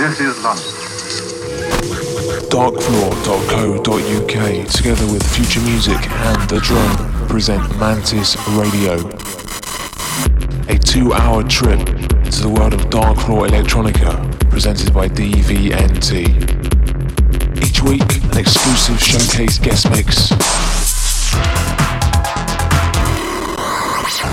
This 0.00 0.16
is 0.18 0.42
London. 0.42 0.64
Darkfloor.co.uk, 2.48 4.66
together 4.68 5.06
with 5.12 5.22
Future 5.36 5.60
Music 5.60 6.10
and 6.10 6.48
The 6.48 6.58
Drone, 6.60 6.96
present 7.28 7.62
Mantis 7.78 8.38
Radio. 8.48 8.94
A 10.74 10.78
two 10.78 11.12
hour 11.12 11.42
trip 11.42 11.84
to 11.84 12.40
the 12.40 12.48
world 12.48 12.72
of 12.72 12.88
Darkfloor 12.88 13.48
Electronica, 13.48 14.16
presented 14.48 14.94
by 14.94 15.06
DVNT. 15.06 16.28
Each 17.62 17.82
week, 17.82 18.22
an 18.32 18.38
exclusive 18.38 18.98
showcase 18.98 19.58
guest 19.58 19.90
mix. 19.90 20.30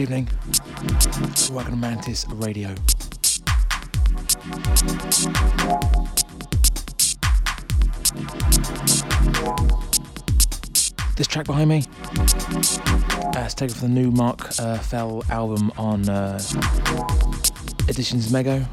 Good 0.00 0.04
evening. 0.04 0.28
Welcome 1.52 1.72
to 1.72 1.76
Mantis 1.76 2.24
Radio. 2.30 2.74
This 11.16 11.26
track 11.26 11.44
behind 11.44 11.68
me 11.68 11.84
uh, 13.34 13.48
taken 13.50 13.74
from 13.74 13.88
the 13.88 14.00
new 14.00 14.10
Mark 14.10 14.58
uh, 14.58 14.78
Fell 14.78 15.22
album 15.28 15.70
on 15.76 16.08
uh, 16.08 16.40
Editions 17.86 18.32
Mego. 18.32 18.64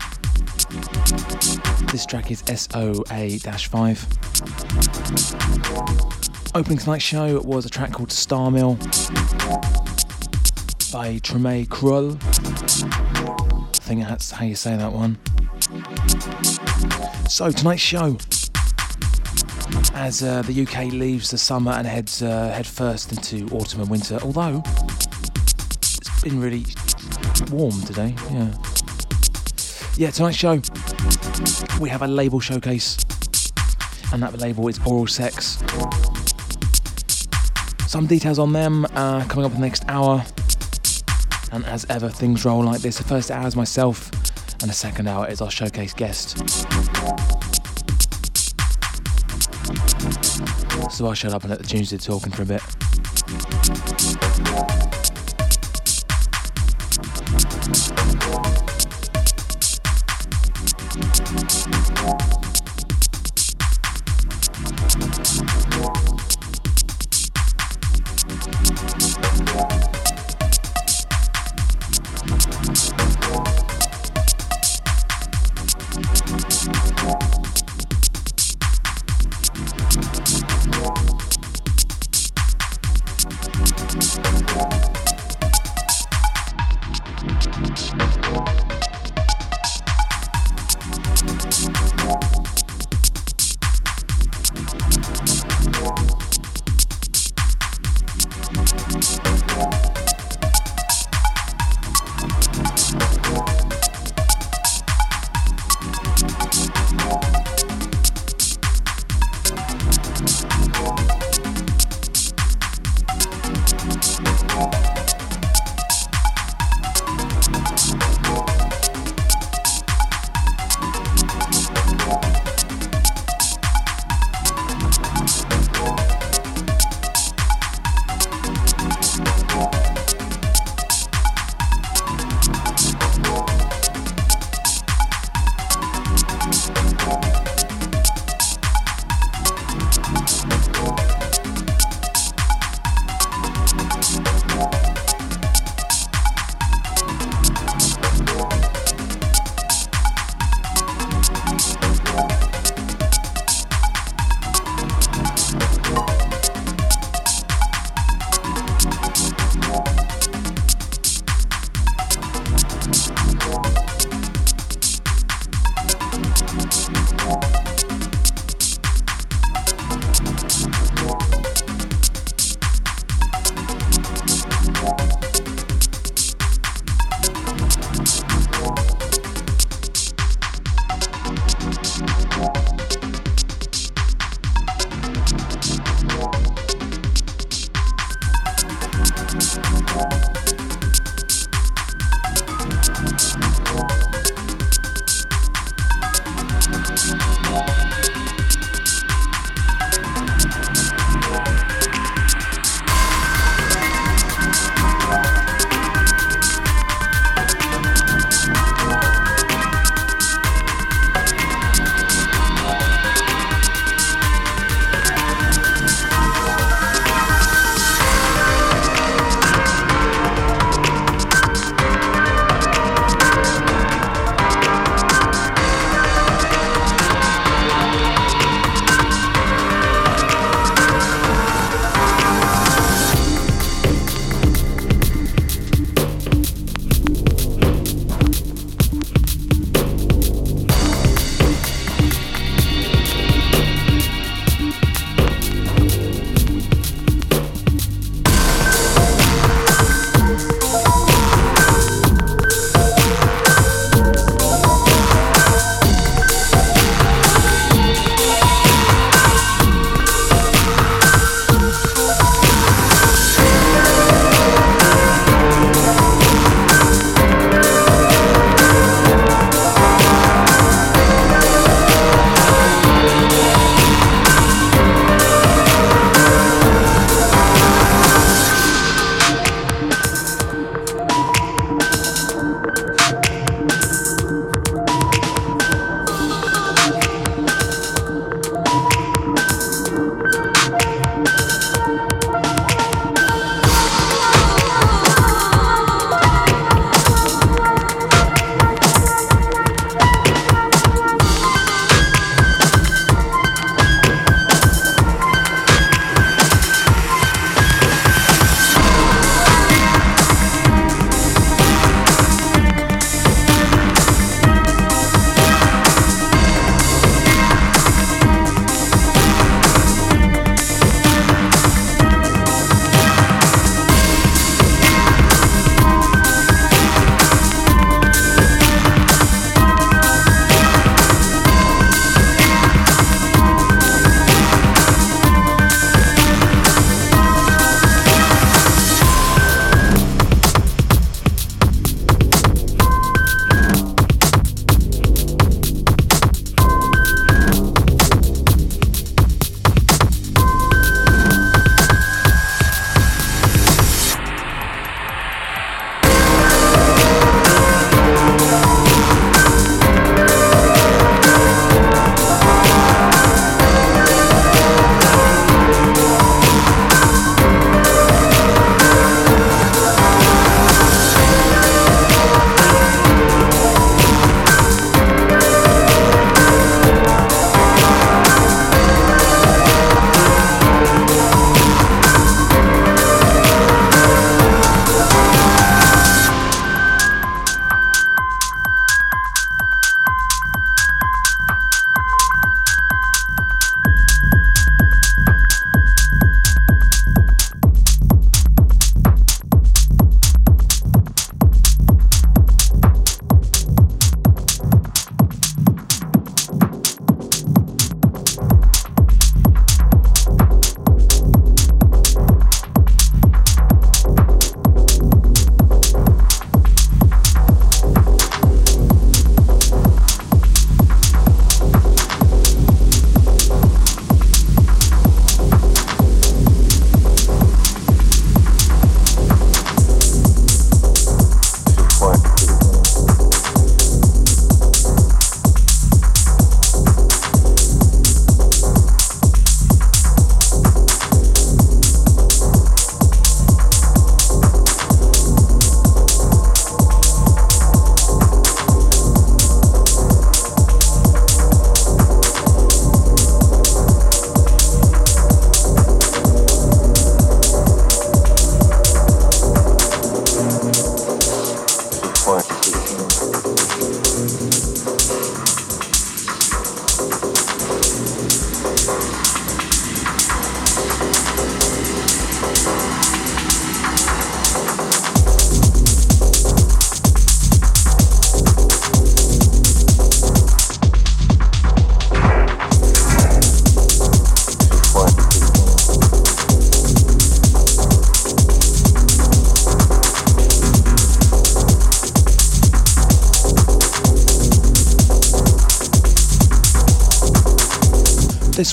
This 1.91 2.05
track 2.05 2.31
is 2.31 2.39
SOA 2.47 3.37
5. 3.67 4.07
Opening 6.55 6.77
tonight's 6.77 7.03
show 7.03 7.41
was 7.41 7.65
a 7.65 7.69
track 7.69 7.91
called 7.91 8.13
Star 8.13 8.49
Mill 8.49 8.77
by 10.97 11.19
Treme 11.19 11.67
Krull. 11.67 12.15
I 12.23 13.79
think 13.81 14.01
that's 14.01 14.31
how 14.31 14.45
you 14.45 14.55
say 14.55 14.75
that 14.75 14.91
one. 14.91 15.15
So, 17.29 17.51
tonight's 17.51 17.83
show, 17.83 18.17
as 19.93 20.23
uh, 20.23 20.41
the 20.41 20.63
UK 20.63 20.91
leaves 20.91 21.29
the 21.29 21.37
summer 21.37 21.73
and 21.73 21.85
heads 21.85 22.23
uh, 22.23 22.49
head 22.49 22.65
first 22.65 23.11
into 23.11 23.45
autumn 23.55 23.81
and 23.81 23.91
winter, 23.91 24.17
although 24.23 24.63
it's 24.65 26.23
been 26.23 26.41
really 26.41 26.65
warm 27.51 27.79
today, 27.83 28.15
yeah. 28.31 28.51
Yeah, 29.97 30.09
tonight's 30.09 30.37
show, 30.37 30.59
we 31.79 31.89
have 31.89 32.01
a 32.01 32.07
label 32.07 32.39
showcase, 32.39 32.97
and 34.11 34.23
that 34.23 34.35
label 34.39 34.67
is 34.67 34.79
Oral 34.83 35.05
Sex. 35.05 35.59
Some 37.87 38.07
details 38.07 38.39
on 38.39 38.51
them 38.51 38.85
uh, 38.95 39.23
coming 39.25 39.45
up 39.45 39.51
in 39.51 39.61
the 39.61 39.67
next 39.67 39.85
hour. 39.89 40.25
And 41.51 41.65
as 41.65 41.85
ever, 41.89 42.09
things 42.09 42.43
roll 42.45 42.63
like 42.63 42.81
this. 42.81 42.97
The 42.97 43.03
first 43.03 43.31
hour 43.31 43.47
is 43.47 43.55
myself, 43.55 44.11
and 44.61 44.69
the 44.69 44.73
second 44.73 45.07
hour 45.07 45.27
is 45.27 45.41
our 45.41 45.51
showcase 45.51 45.93
guest. 45.93 46.37
So 50.91 51.05
I'll 51.05 51.13
shut 51.13 51.33
up 51.33 51.43
and 51.43 51.51
let 51.51 51.59
the 51.59 51.67
tunes 51.67 51.89
do 51.89 51.97
talking 51.97 52.31
for 52.31 52.43
a 52.43 52.45
bit. 52.45 52.86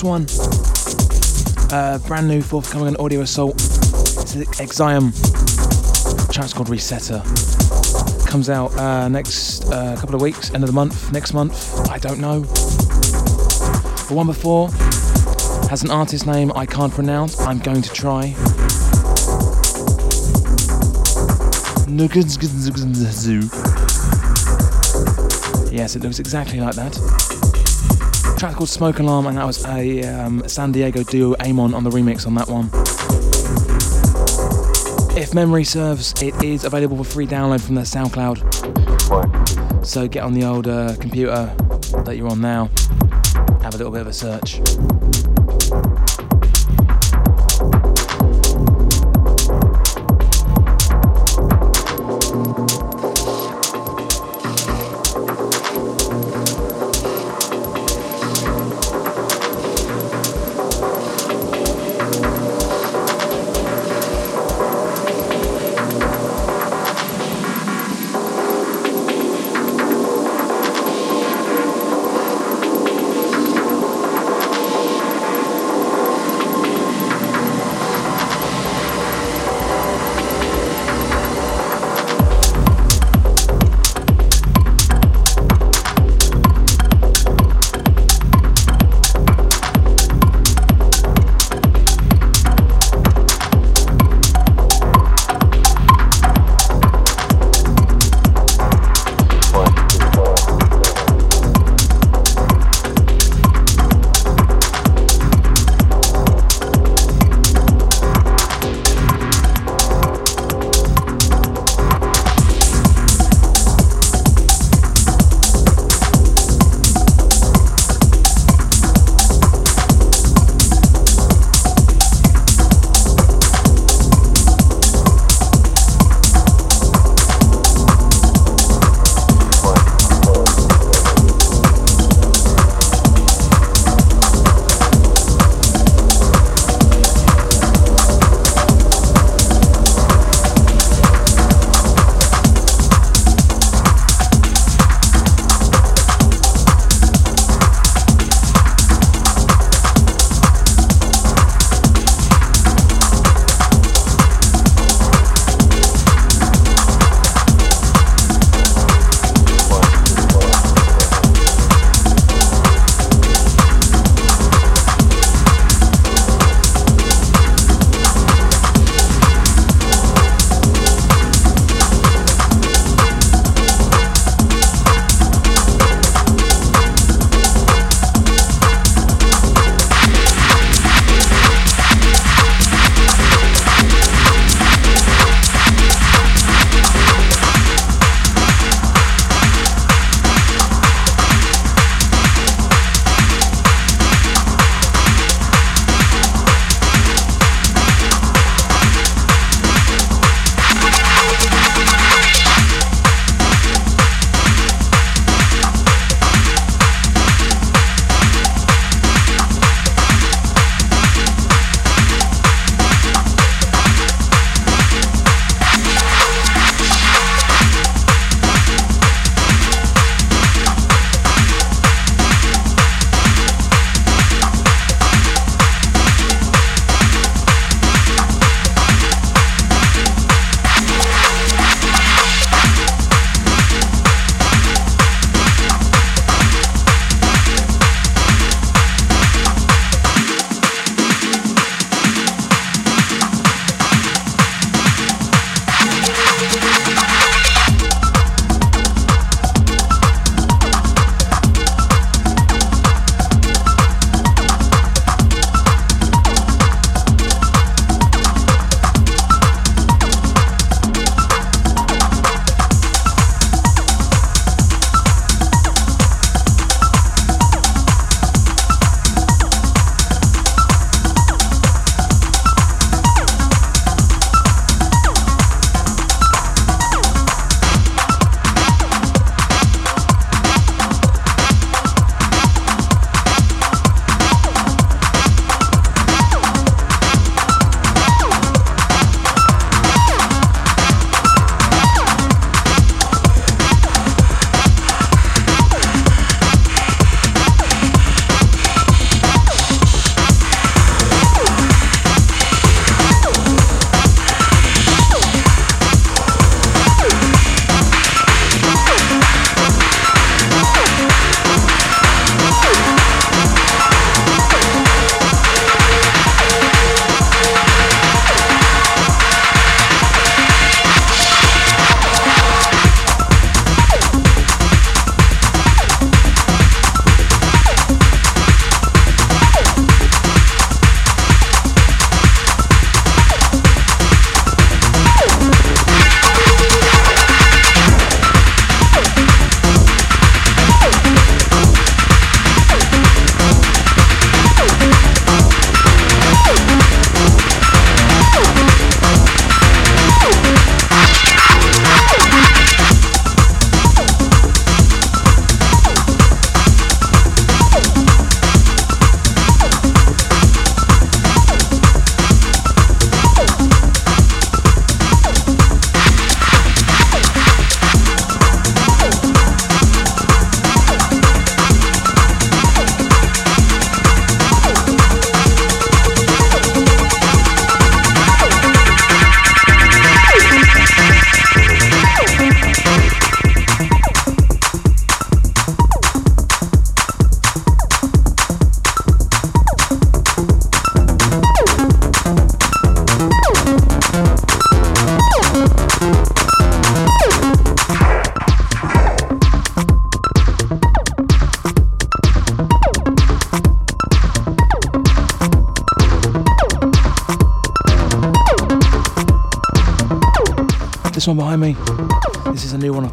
One. 0.05 0.27
Uh, 1.71 1.97
brand 2.07 2.27
new 2.27 2.39
forthcoming 2.41 2.87
on 2.89 2.95
Audio 2.97 3.21
Assault. 3.21 3.55
It's 3.55 4.35
Exium. 4.59 5.11
Track's 6.31 6.53
called 6.53 6.67
Resetter. 6.67 7.23
Comes 8.27 8.49
out 8.49 8.75
uh, 8.77 9.07
next 9.07 9.65
uh, 9.65 9.95
couple 9.99 10.13
of 10.13 10.21
weeks, 10.21 10.53
end 10.53 10.63
of 10.63 10.67
the 10.67 10.73
month, 10.73 11.11
next 11.11 11.33
month. 11.33 11.89
I 11.89 11.97
don't 11.97 12.19
know. 12.19 12.41
The 12.41 14.13
one 14.13 14.27
before 14.27 14.69
has 15.69 15.83
an 15.83 15.89
artist 15.89 16.27
name 16.27 16.51
I 16.55 16.67
can't 16.67 16.93
pronounce. 16.93 17.39
I'm 17.41 17.57
going 17.57 17.81
to 17.81 17.91
try. 17.91 18.35
Yes, 25.71 25.95
it 25.95 26.03
looks 26.03 26.19
exactly 26.19 26.59
like 26.59 26.75
that. 26.75 27.24
Track 28.37 28.55
called 28.55 28.69
Smoke 28.69 28.99
Alarm, 28.99 29.27
and 29.27 29.37
that 29.37 29.45
was 29.45 29.65
a 29.65 30.03
um, 30.03 30.47
San 30.47 30.71
Diego 30.71 31.03
duo 31.03 31.35
Amon 31.39 31.73
on 31.73 31.83
the 31.83 31.89
remix 31.89 32.27
on 32.27 32.35
that 32.35 32.49
one. 32.49 32.69
If 35.17 35.33
memory 35.33 35.63
serves, 35.63 36.13
it 36.21 36.43
is 36.43 36.65
available 36.65 36.97
for 36.97 37.05
free 37.05 37.27
download 37.27 37.61
from 37.61 37.75
their 37.75 37.85
SoundCloud. 37.85 39.85
So 39.85 40.07
get 40.07 40.23
on 40.23 40.33
the 40.33 40.43
old 40.43 40.67
uh, 40.67 40.95
computer 40.99 41.53
that 42.03 42.17
you're 42.17 42.29
on 42.29 42.41
now, 42.41 42.69
have 43.61 43.73
a 43.73 43.77
little 43.77 43.91
bit 43.91 44.01
of 44.01 44.07
a 44.07 44.13
search. 44.13 44.59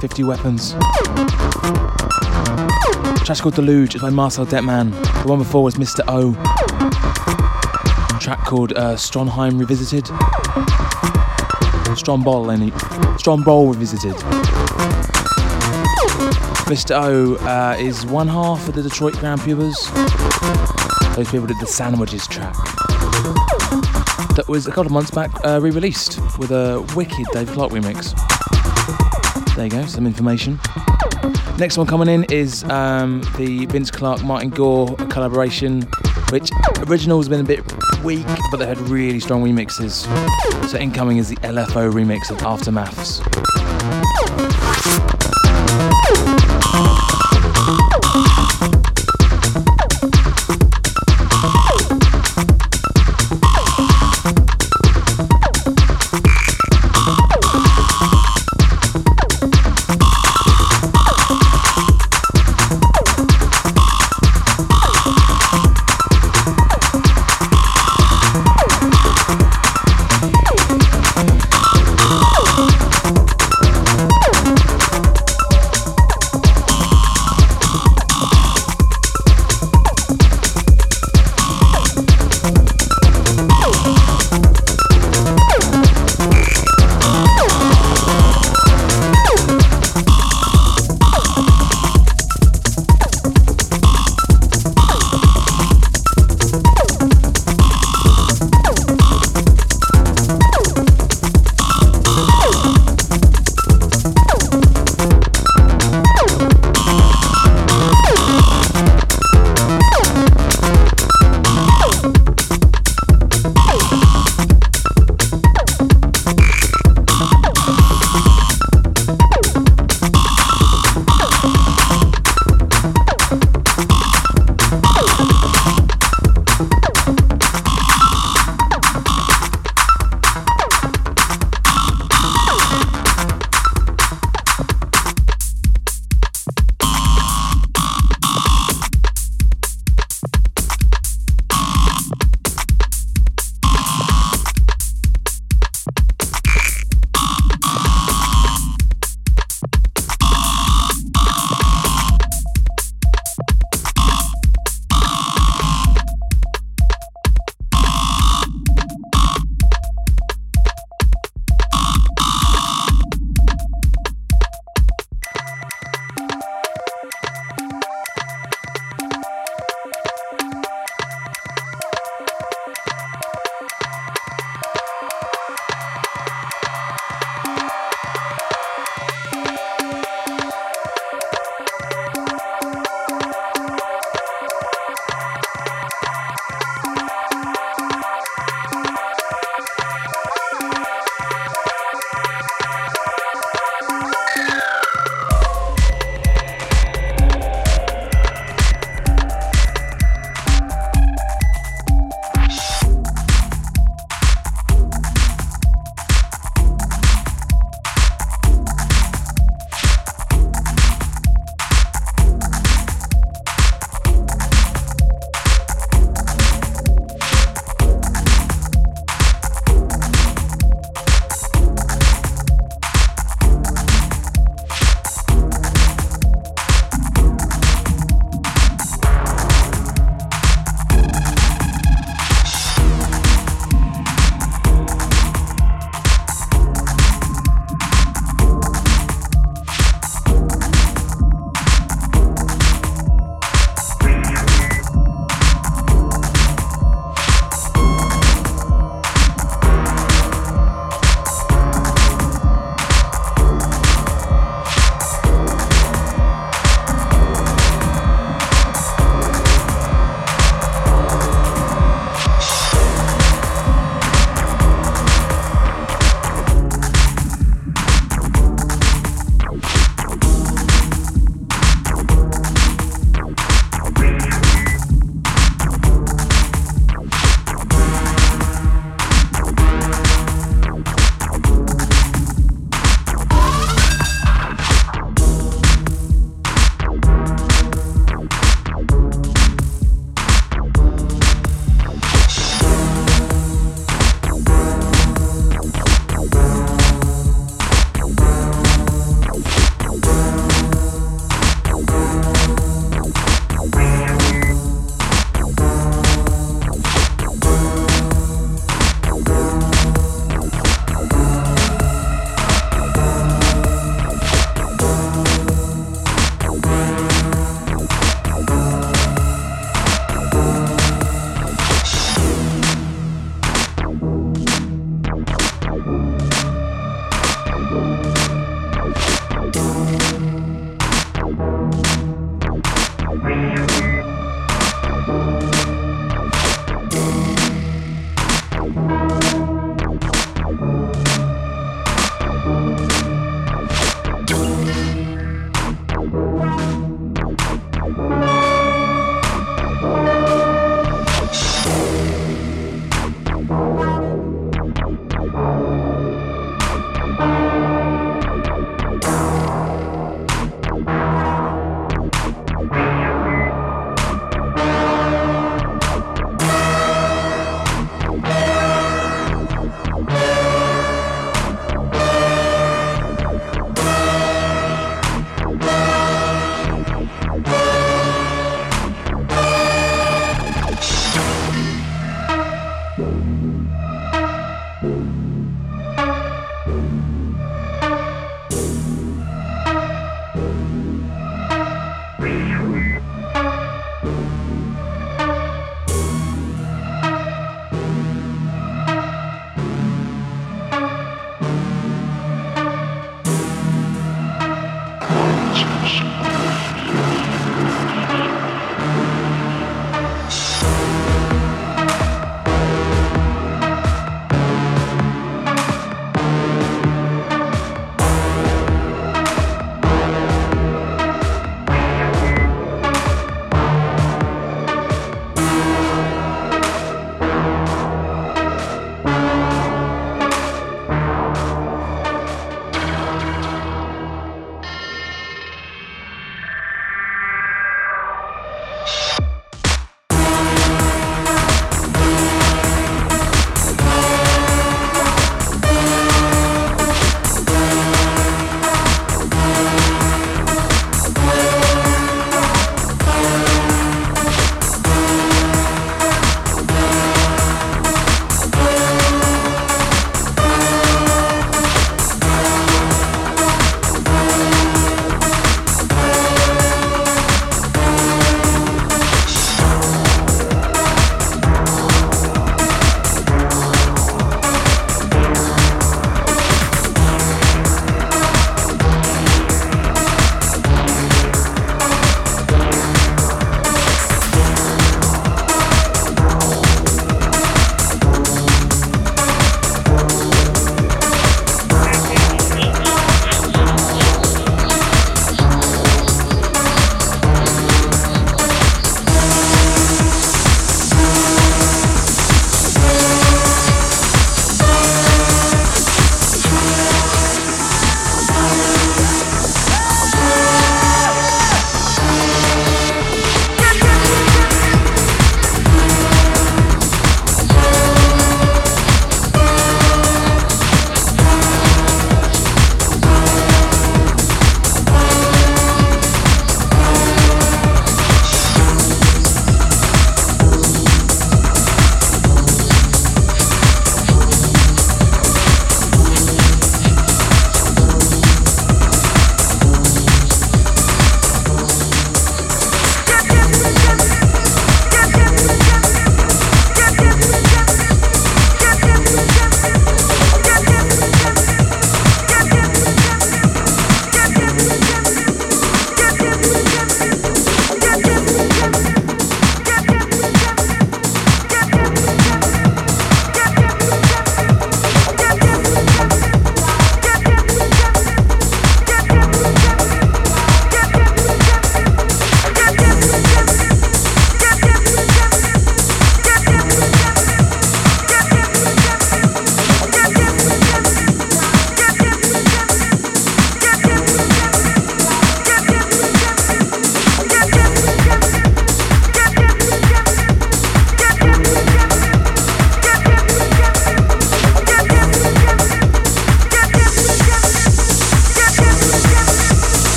50 0.00 0.22
Weapons. 0.24 0.72
track's 3.24 3.40
called 3.40 3.54
Deluge. 3.54 3.94
It's 3.94 4.02
by 4.02 4.10
Marcel 4.10 4.46
Dettmann. 4.46 4.92
The 5.22 5.28
one 5.28 5.38
before 5.38 5.64
was 5.64 5.74
Mr. 5.74 6.00
O. 6.06 6.34
track 8.20 8.38
called 8.44 8.72
uh, 8.74 8.96
Revisited. 9.56 10.04
Strombol, 11.94 12.52
any. 12.52 12.70
Strombol 13.18 13.72
Revisited. 13.72 14.14
Mr. 16.68 16.94
O 16.94 17.34
uh, 17.46 17.76
is 17.78 18.06
one 18.06 18.28
half 18.28 18.68
of 18.68 18.74
the 18.74 18.82
Detroit 18.82 19.14
Grand 19.14 19.40
Pubahs. 19.40 19.76
Those 21.16 21.30
people 21.30 21.46
did 21.46 21.58
the 21.60 21.66
Sandwiches 21.66 22.26
track. 22.26 22.54
That 24.36 24.44
was 24.46 24.66
a 24.66 24.70
couple 24.70 24.86
of 24.86 24.92
months 24.92 25.10
back 25.10 25.30
uh, 25.44 25.60
re 25.60 25.70
released 25.70 26.20
with 26.38 26.52
a 26.52 26.86
wicked 26.94 27.26
Dave 27.32 27.50
Clarke 27.50 27.72
remix. 27.72 28.27
There 29.58 29.66
you 29.66 29.72
go, 29.72 29.86
some 29.86 30.06
information. 30.06 30.60
Next 31.58 31.76
one 31.76 31.88
coming 31.88 32.06
in 32.06 32.22
is 32.30 32.62
um, 32.70 33.22
the 33.36 33.66
Vince 33.66 33.90
Clarke 33.90 34.22
Martin 34.22 34.50
Gore 34.50 34.94
collaboration, 35.10 35.82
which 36.30 36.52
original 36.86 37.18
has 37.18 37.28
been 37.28 37.40
a 37.40 37.42
bit 37.42 37.64
weak, 38.04 38.24
but 38.52 38.58
they 38.58 38.66
had 38.66 38.78
really 38.82 39.18
strong 39.18 39.42
remixes. 39.42 40.06
So 40.68 40.78
incoming 40.78 41.16
is 41.16 41.28
the 41.28 41.34
LFO 41.38 41.92
remix 41.92 42.30
of 42.30 42.38
Aftermaths. 42.38 43.18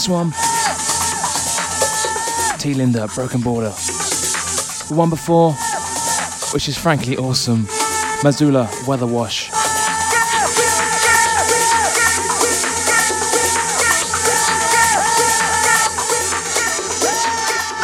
This 0.00 0.08
one, 0.08 0.30
T. 2.58 2.72
Linda, 2.72 3.06
Broken 3.14 3.42
Border. 3.42 3.68
The 3.68 4.94
one 4.94 5.10
before, 5.10 5.52
which 6.54 6.70
is 6.70 6.78
frankly 6.78 7.18
awesome, 7.18 7.64
Mazula, 8.22 8.66
Weather 8.88 9.06
Wash. 9.06 9.50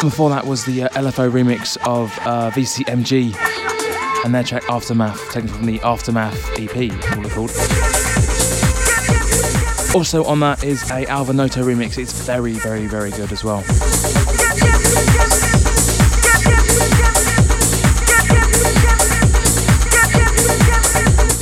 Before 0.01 0.31
that 0.31 0.47
was 0.47 0.65
the 0.65 0.85
uh, 0.85 0.89
LFO 0.89 1.29
remix 1.29 1.77
of 1.85 2.17
uh, 2.25 2.49
VCMG 2.49 3.35
and 4.25 4.33
their 4.33 4.43
track 4.43 4.63
Aftermath, 4.71 5.23
taken 5.31 5.49
from 5.49 5.67
the 5.67 5.79
Aftermath 5.81 6.57
EP, 6.57 6.91
all 7.15 7.29
called. 7.29 7.56
Also 9.97 10.23
on 10.25 10.39
that 10.41 10.63
is 10.63 10.91
a 10.91 11.07
Alva 11.07 11.33
Noto 11.33 11.63
remix. 11.63 11.97
It's 11.97 12.13
very, 12.21 12.53
very, 12.53 12.85
very 12.85 13.09
good 13.09 13.31
as 13.31 13.43
well. 13.43 13.61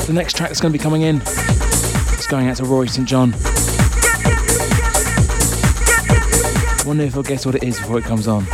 The 0.06 0.14
next 0.14 0.38
track 0.38 0.52
that's 0.52 0.62
going 0.62 0.72
to 0.72 0.80
be 0.80 0.82
coming 0.82 1.02
in 1.02 1.18
is 1.18 2.28
going 2.28 2.48
out 2.48 2.56
to 2.56 2.64
Roy 2.64 2.86
St. 2.86 3.06
John. 3.06 3.34
Wonder 6.88 7.04
if 7.04 7.12
he'll 7.12 7.24
guess 7.24 7.46
what 7.46 7.56
it 7.56 7.64
is 7.66 7.78
before 7.78 7.98
it 8.00 8.06
comes 8.06 8.26
on. 8.26 8.46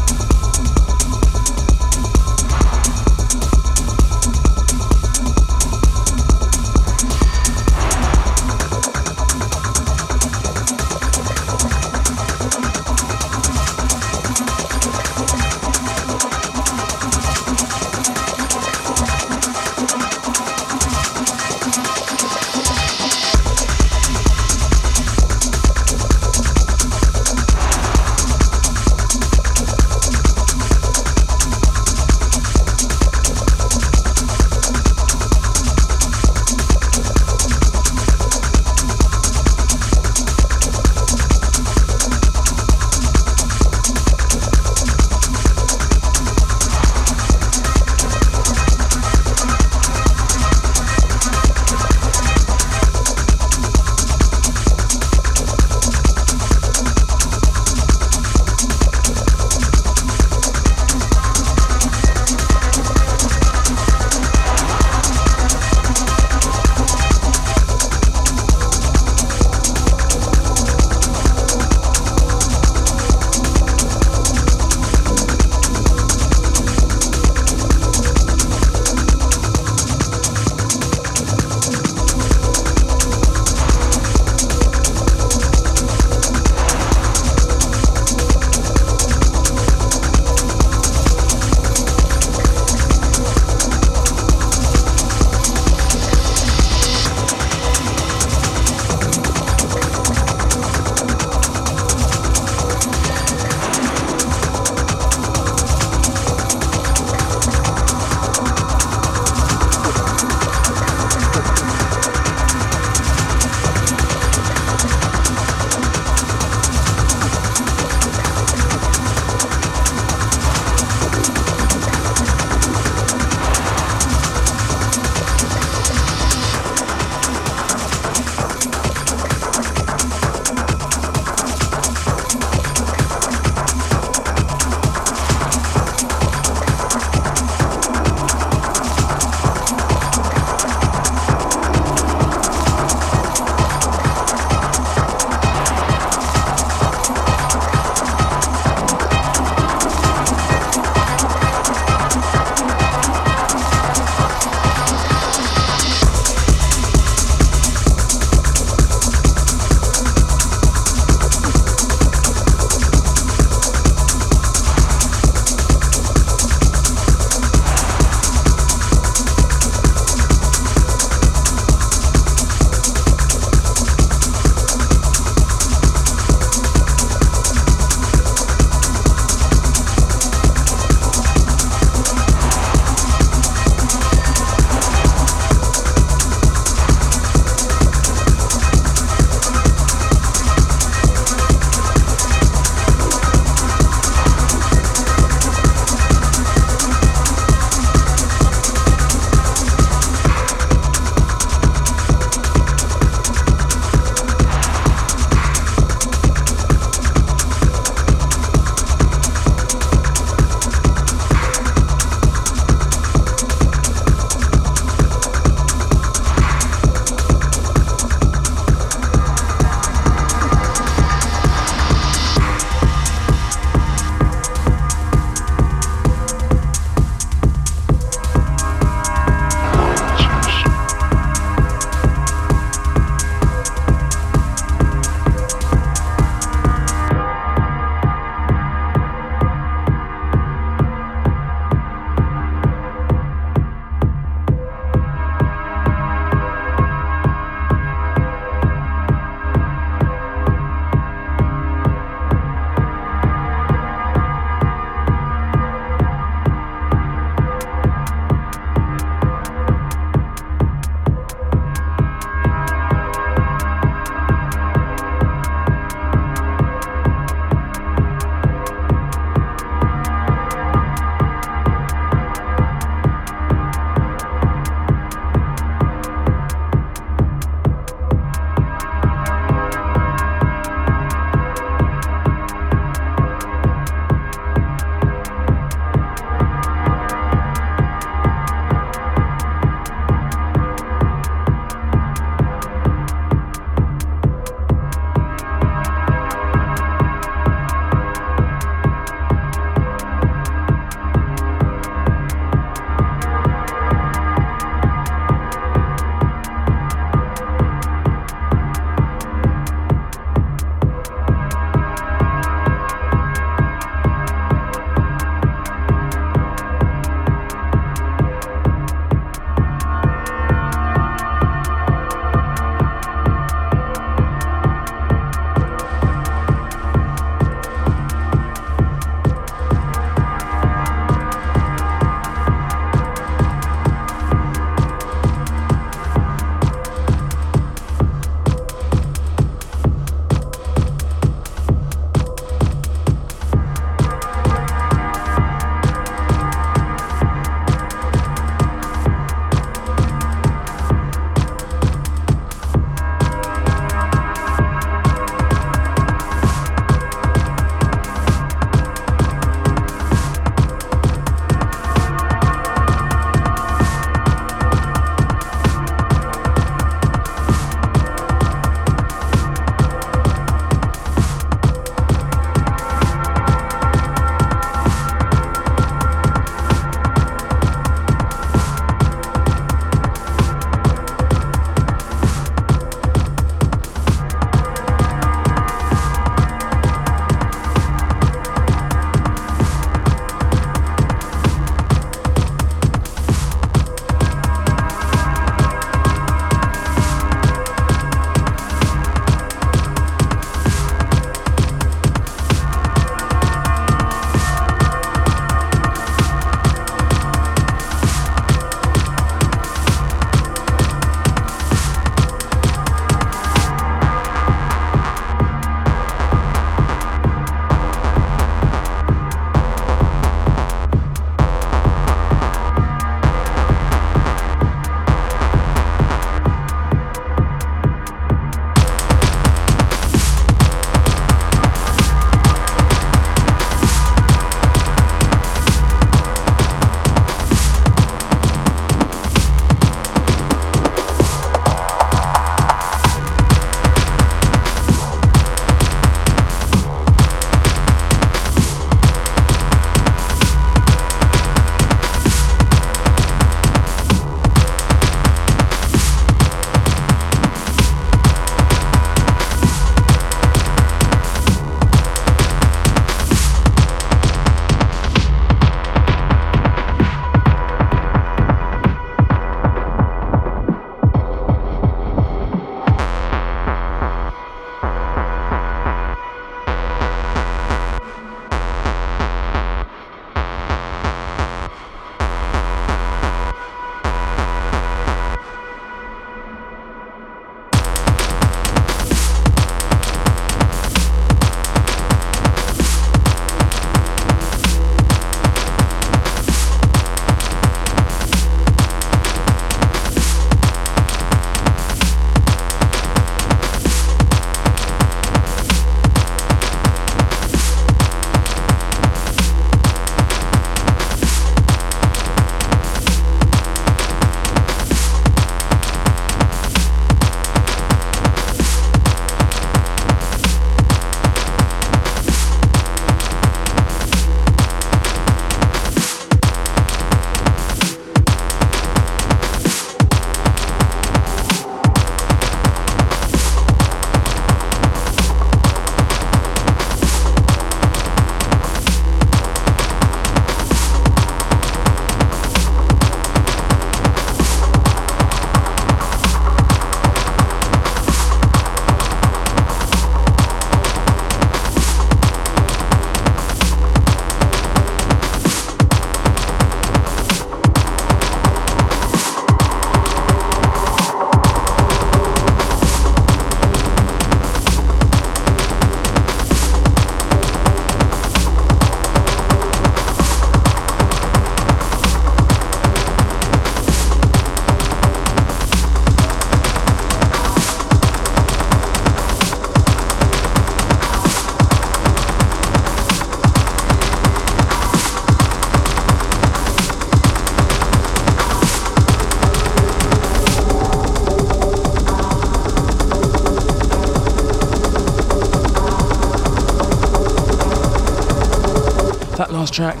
Track, 599.80 600.00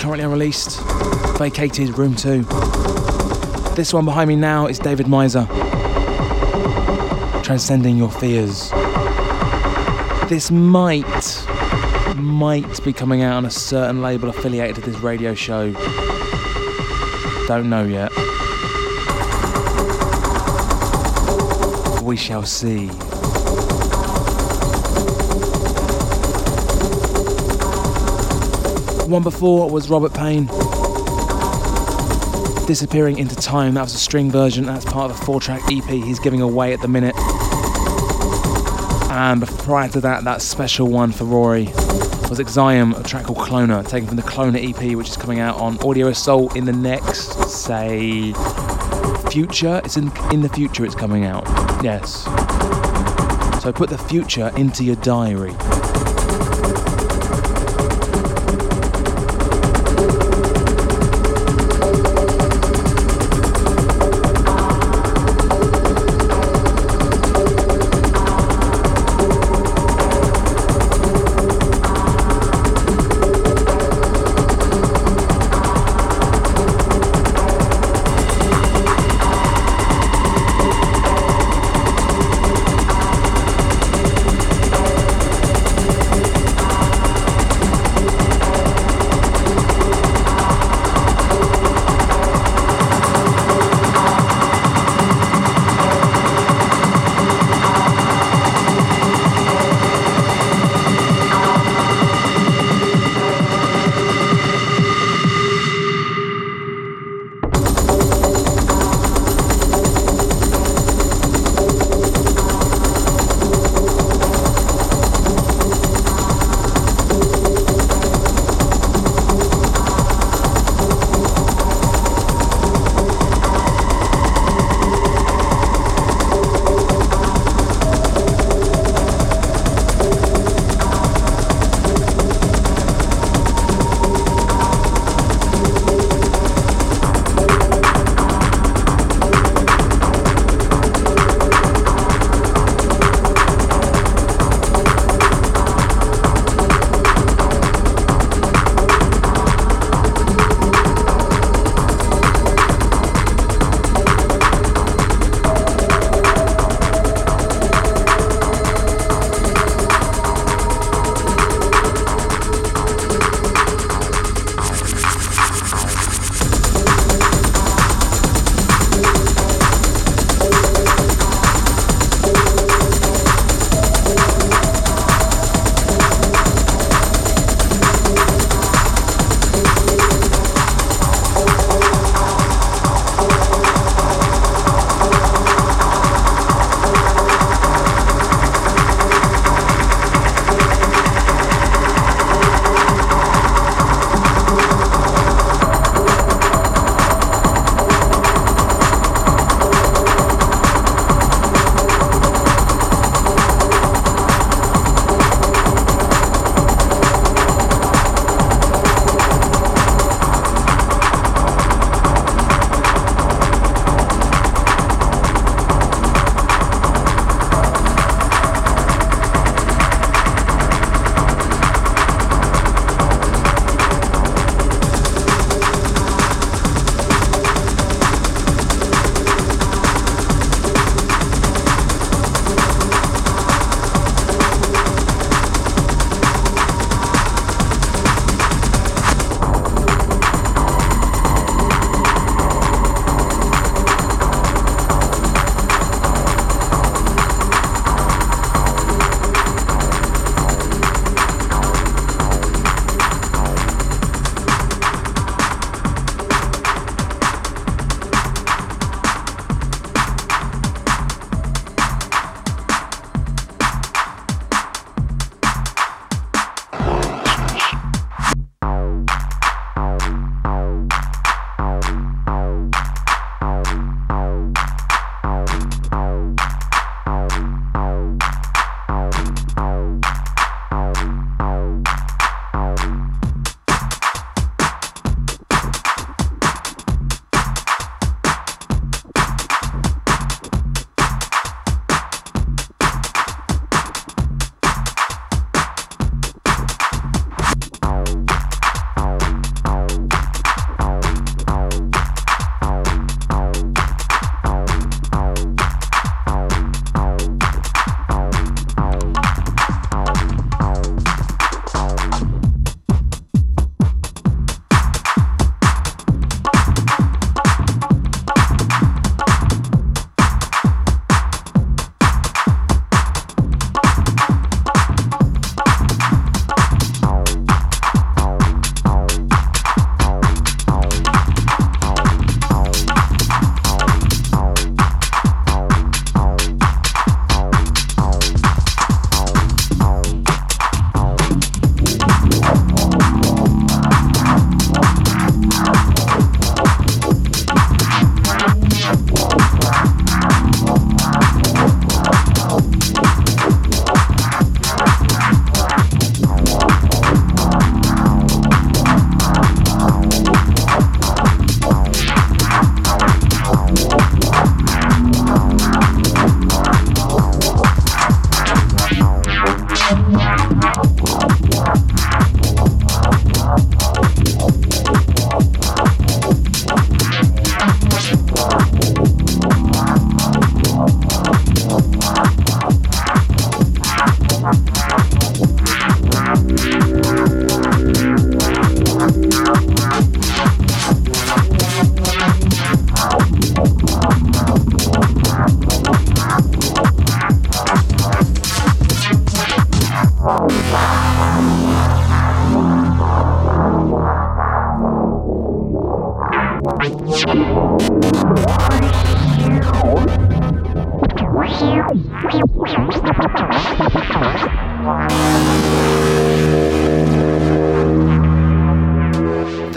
currently 0.00 0.24
unreleased, 0.24 0.80
Vacated 1.36 1.98
Room 1.98 2.14
2. 2.14 2.44
This 3.74 3.92
one 3.92 4.06
behind 4.06 4.28
me 4.28 4.36
now 4.36 4.66
is 4.66 4.78
David 4.78 5.06
Miser, 5.06 5.44
Transcending 7.42 7.98
Your 7.98 8.10
Fears. 8.10 8.70
This 10.30 10.50
might, 10.50 11.44
might 12.16 12.82
be 12.84 12.94
coming 12.94 13.20
out 13.20 13.34
on 13.34 13.44
a 13.44 13.50
certain 13.50 14.00
label 14.00 14.30
affiliated 14.30 14.76
to 14.76 14.80
this 14.80 14.98
radio 15.00 15.34
show. 15.34 15.72
Don't 17.46 17.68
know 17.68 17.84
yet. 17.84 18.10
We 22.02 22.16
shall 22.16 22.46
see. 22.46 22.88
One 29.08 29.22
before 29.22 29.70
was 29.70 29.88
Robert 29.88 30.12
Payne. 30.12 30.44
Disappearing 32.66 33.18
into 33.18 33.34
Time. 33.36 33.72
That 33.72 33.80
was 33.80 33.94
a 33.94 33.98
string 33.98 34.30
version. 34.30 34.66
That's 34.66 34.84
part 34.84 35.10
of 35.10 35.18
a 35.18 35.24
four 35.24 35.40
track 35.40 35.62
EP 35.72 35.84
he's 35.84 36.18
giving 36.18 36.42
away 36.42 36.74
at 36.74 36.82
the 36.82 36.88
minute. 36.88 37.14
And 39.10 39.46
prior 39.60 39.88
to 39.88 40.00
that, 40.02 40.24
that 40.24 40.42
special 40.42 40.88
one 40.88 41.12
for 41.12 41.24
Rory 41.24 41.64
was 42.28 42.38
Exium, 42.38 43.00
a 43.00 43.02
track 43.02 43.24
called 43.24 43.38
Cloner, 43.38 43.82
taken 43.88 44.06
from 44.08 44.16
the 44.16 44.22
Cloner 44.22 44.62
EP, 44.62 44.94
which 44.94 45.08
is 45.08 45.16
coming 45.16 45.40
out 45.40 45.56
on 45.56 45.78
Audio 45.80 46.08
Assault 46.08 46.54
in 46.54 46.66
the 46.66 46.72
next, 46.74 47.48
say, 47.48 48.34
future. 49.30 49.80
It's 49.86 49.96
in 49.96 50.12
in 50.30 50.42
the 50.42 50.50
future. 50.50 50.84
It's 50.84 50.94
coming 50.94 51.24
out. 51.24 51.46
Yes. 51.82 52.24
So 53.62 53.72
put 53.72 53.88
the 53.88 53.98
future 53.98 54.52
into 54.54 54.84
your 54.84 54.96
diary. 54.96 55.54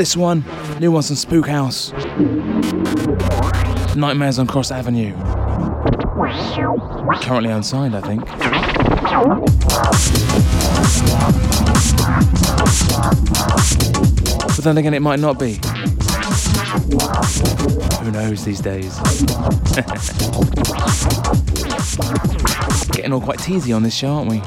This 0.01 0.17
one, 0.17 0.43
new 0.79 0.91
one's 0.91 1.11
on 1.11 1.15
Spook 1.15 1.45
House. 1.45 1.91
Nightmares 3.95 4.39
on 4.39 4.47
Cross 4.47 4.71
Avenue. 4.71 5.13
Currently 7.21 7.51
unsigned, 7.51 7.95
I 7.95 8.01
think. 8.01 8.25
But 14.47 14.63
then 14.63 14.79
again, 14.79 14.95
it 14.95 15.03
might 15.03 15.19
not 15.19 15.37
be. 15.37 15.59
Who 18.03 18.09
knows 18.09 18.43
these 18.43 18.59
days? 18.59 18.97
Getting 22.91 23.13
all 23.13 23.21
quite 23.21 23.37
teasy 23.37 23.75
on 23.75 23.83
this 23.83 23.93
show, 23.93 24.15
aren't 24.15 24.31
we? 24.31 24.41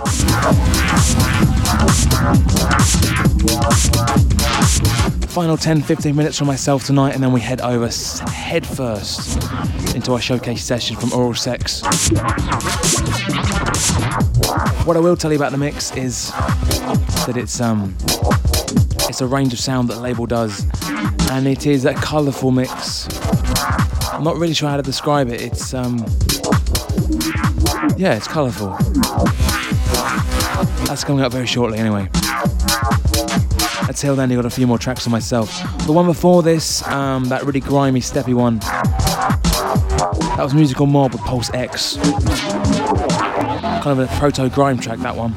Final 5.35 5.57
10 5.57 5.82
15 5.82 6.14
minutes 6.14 6.39
from 6.39 6.47
myself 6.47 6.87
tonight, 6.87 7.12
and 7.12 7.20
then 7.20 7.32
we 7.32 7.41
head 7.41 7.61
over 7.61 7.89
head 8.30 8.64
first 8.64 9.43
into 9.97 10.12
our 10.12 10.20
showcase 10.20 10.62
session 10.62 10.95
from 10.95 11.12
Oral 11.12 11.35
Sex. 11.35 11.82
What 14.87 14.97
I 14.97 15.01
will 15.01 15.16
tell 15.16 15.32
you 15.32 15.37
about 15.37 15.51
the 15.51 15.59
mix 15.59 15.91
is 15.97 16.30
that 17.26 17.35
it's 17.37 17.61
um 17.61 17.97
it's 19.09 19.22
a 19.22 19.26
range 19.26 19.53
of 19.53 19.59
sound 19.59 19.89
that 19.89 19.95
the 19.95 20.01
label 20.01 20.24
does, 20.24 20.64
and 21.32 21.49
it 21.49 21.66
is 21.66 21.85
a 21.85 21.95
colourful 21.95 22.53
mix. 22.53 23.09
I'm 24.12 24.22
not 24.22 24.37
really 24.37 24.55
sure 24.55 24.68
how 24.68 24.76
to 24.76 24.85
describe 24.85 25.28
it. 25.30 25.43
It's 25.43 25.74
um 25.74 25.99
yeah, 27.97 28.14
it's 28.14 28.28
colourful. 28.28 28.76
That's 30.87 31.03
coming 31.03 31.24
up 31.24 31.32
very 31.32 31.49
shortly, 31.49 31.78
anyway. 31.78 32.09
Until 33.95 34.16
then, 34.16 34.28
you 34.28 34.34
got 34.34 34.45
a 34.45 34.51
few 34.51 34.66
more 34.66 34.76
tracks 34.76 35.05
for 35.05 35.11
myself. 35.11 35.57
The 35.86 35.92
one 35.92 36.07
before 36.07 36.42
this, 36.42 36.84
um, 36.88 37.26
that 37.26 37.45
really 37.45 37.61
grimy, 37.61 38.01
steppy 38.01 38.34
one, 38.34 38.59
that 38.59 40.40
was 40.40 40.53
Musical 40.53 40.86
Mob 40.86 41.12
with 41.12 41.20
Pulse 41.20 41.49
X. 41.55 41.97
Kind 43.84 43.86
of 43.86 44.01
a 44.01 44.09
proto 44.18 44.49
grime 44.49 44.78
track, 44.78 44.99
that 44.99 45.14
one. 45.16 45.32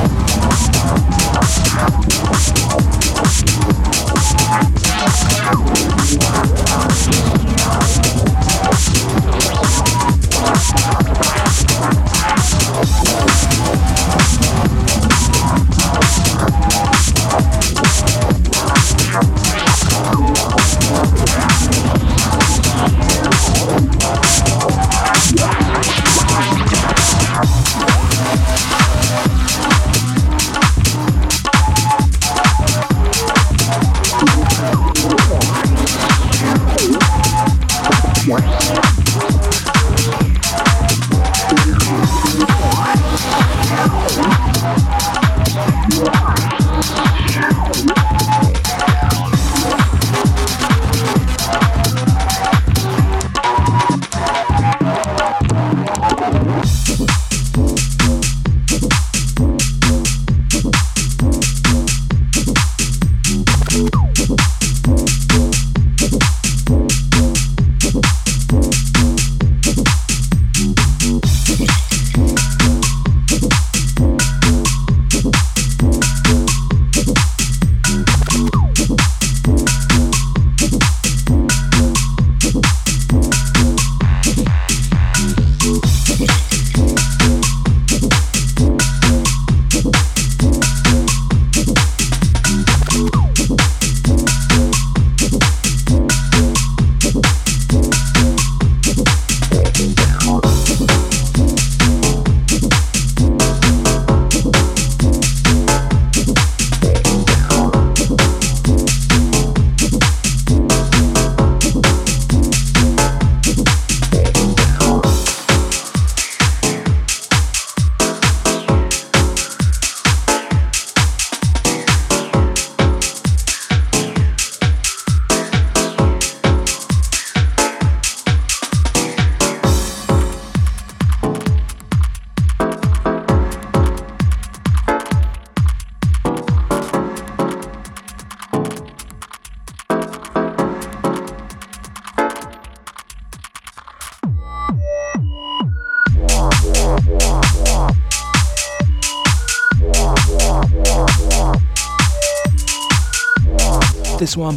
This 154.37 154.55
one. 154.55 154.57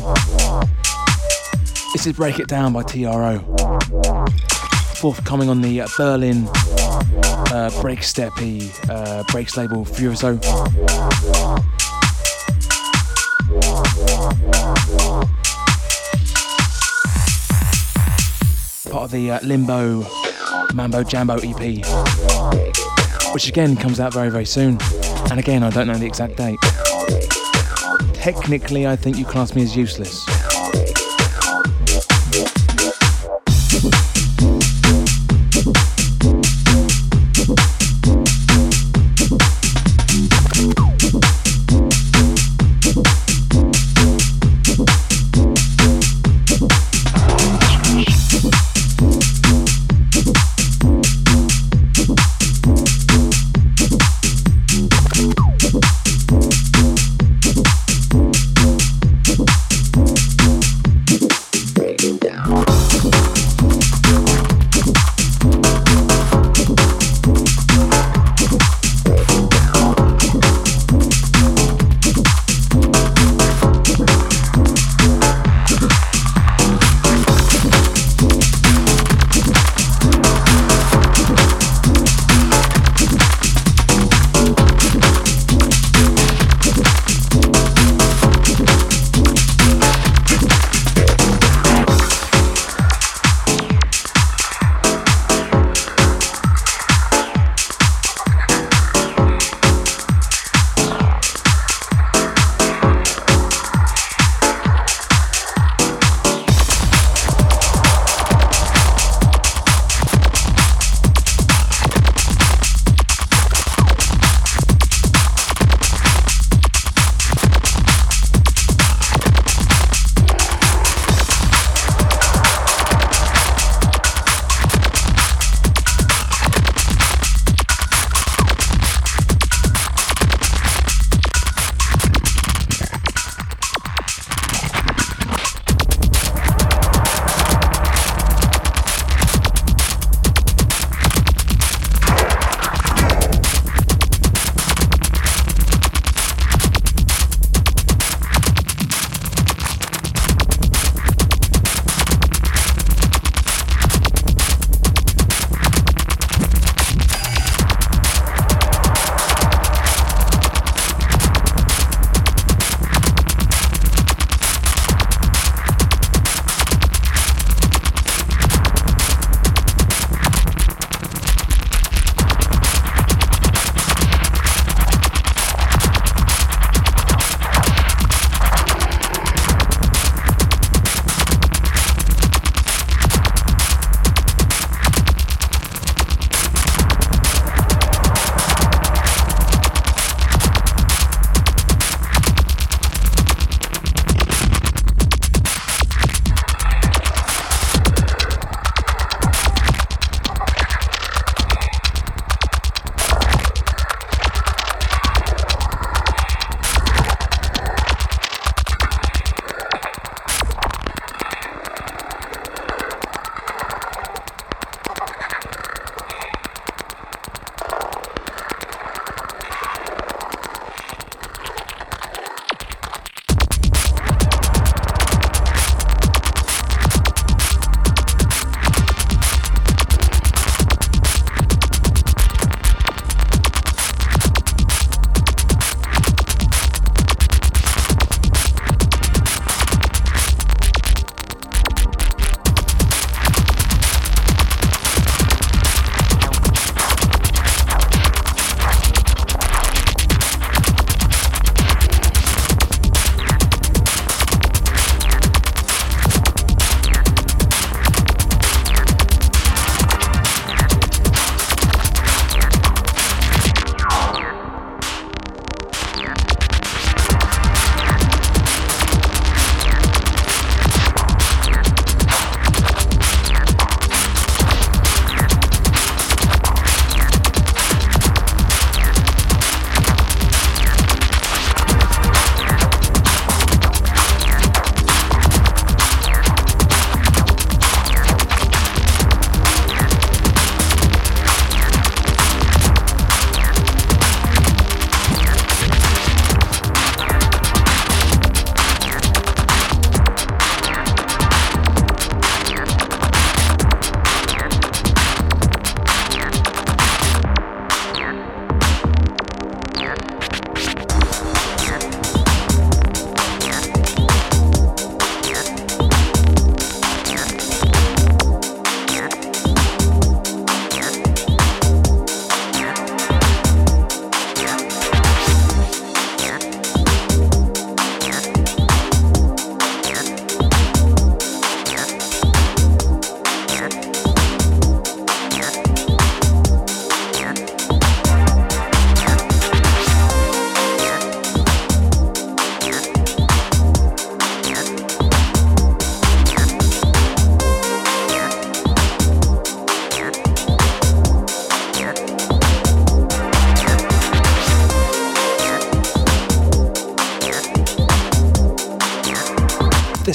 This 1.94 2.06
is 2.06 2.12
Break 2.12 2.38
It 2.40 2.50
Down 2.50 2.74
by 2.74 2.84
TRO. 2.84 3.40
Forthcoming 4.96 5.48
on 5.48 5.62
the 5.62 5.80
uh, 5.80 5.88
Berlin 5.96 6.50
uh, 6.50 7.72
Break 7.82 8.00
Steppy 8.00 8.70
uh, 8.90 9.24
Breaks 9.32 9.56
label 9.56 9.86
Furioso. 9.86 10.42
Part 18.92 19.04
of 19.06 19.12
the 19.12 19.32
uh, 19.32 19.40
Limbo 19.44 20.06
Mambo 20.74 21.04
Jambo 21.06 21.38
EP, 21.38 21.86
which 23.34 23.48
again 23.48 23.78
comes 23.78 24.02
out 24.02 24.14
very, 24.14 24.30
very 24.30 24.46
soon. 24.46 24.78
And 25.32 25.40
again, 25.40 25.64
I 25.64 25.70
don't 25.70 25.88
know 25.88 25.96
the 25.96 26.06
exact 26.06 26.36
date. 26.36 26.60
Technically, 28.32 28.86
I 28.86 28.96
think 28.96 29.18
you 29.18 29.26
class 29.26 29.56
me 29.56 29.64
as 29.64 29.76
useless. 29.76 30.49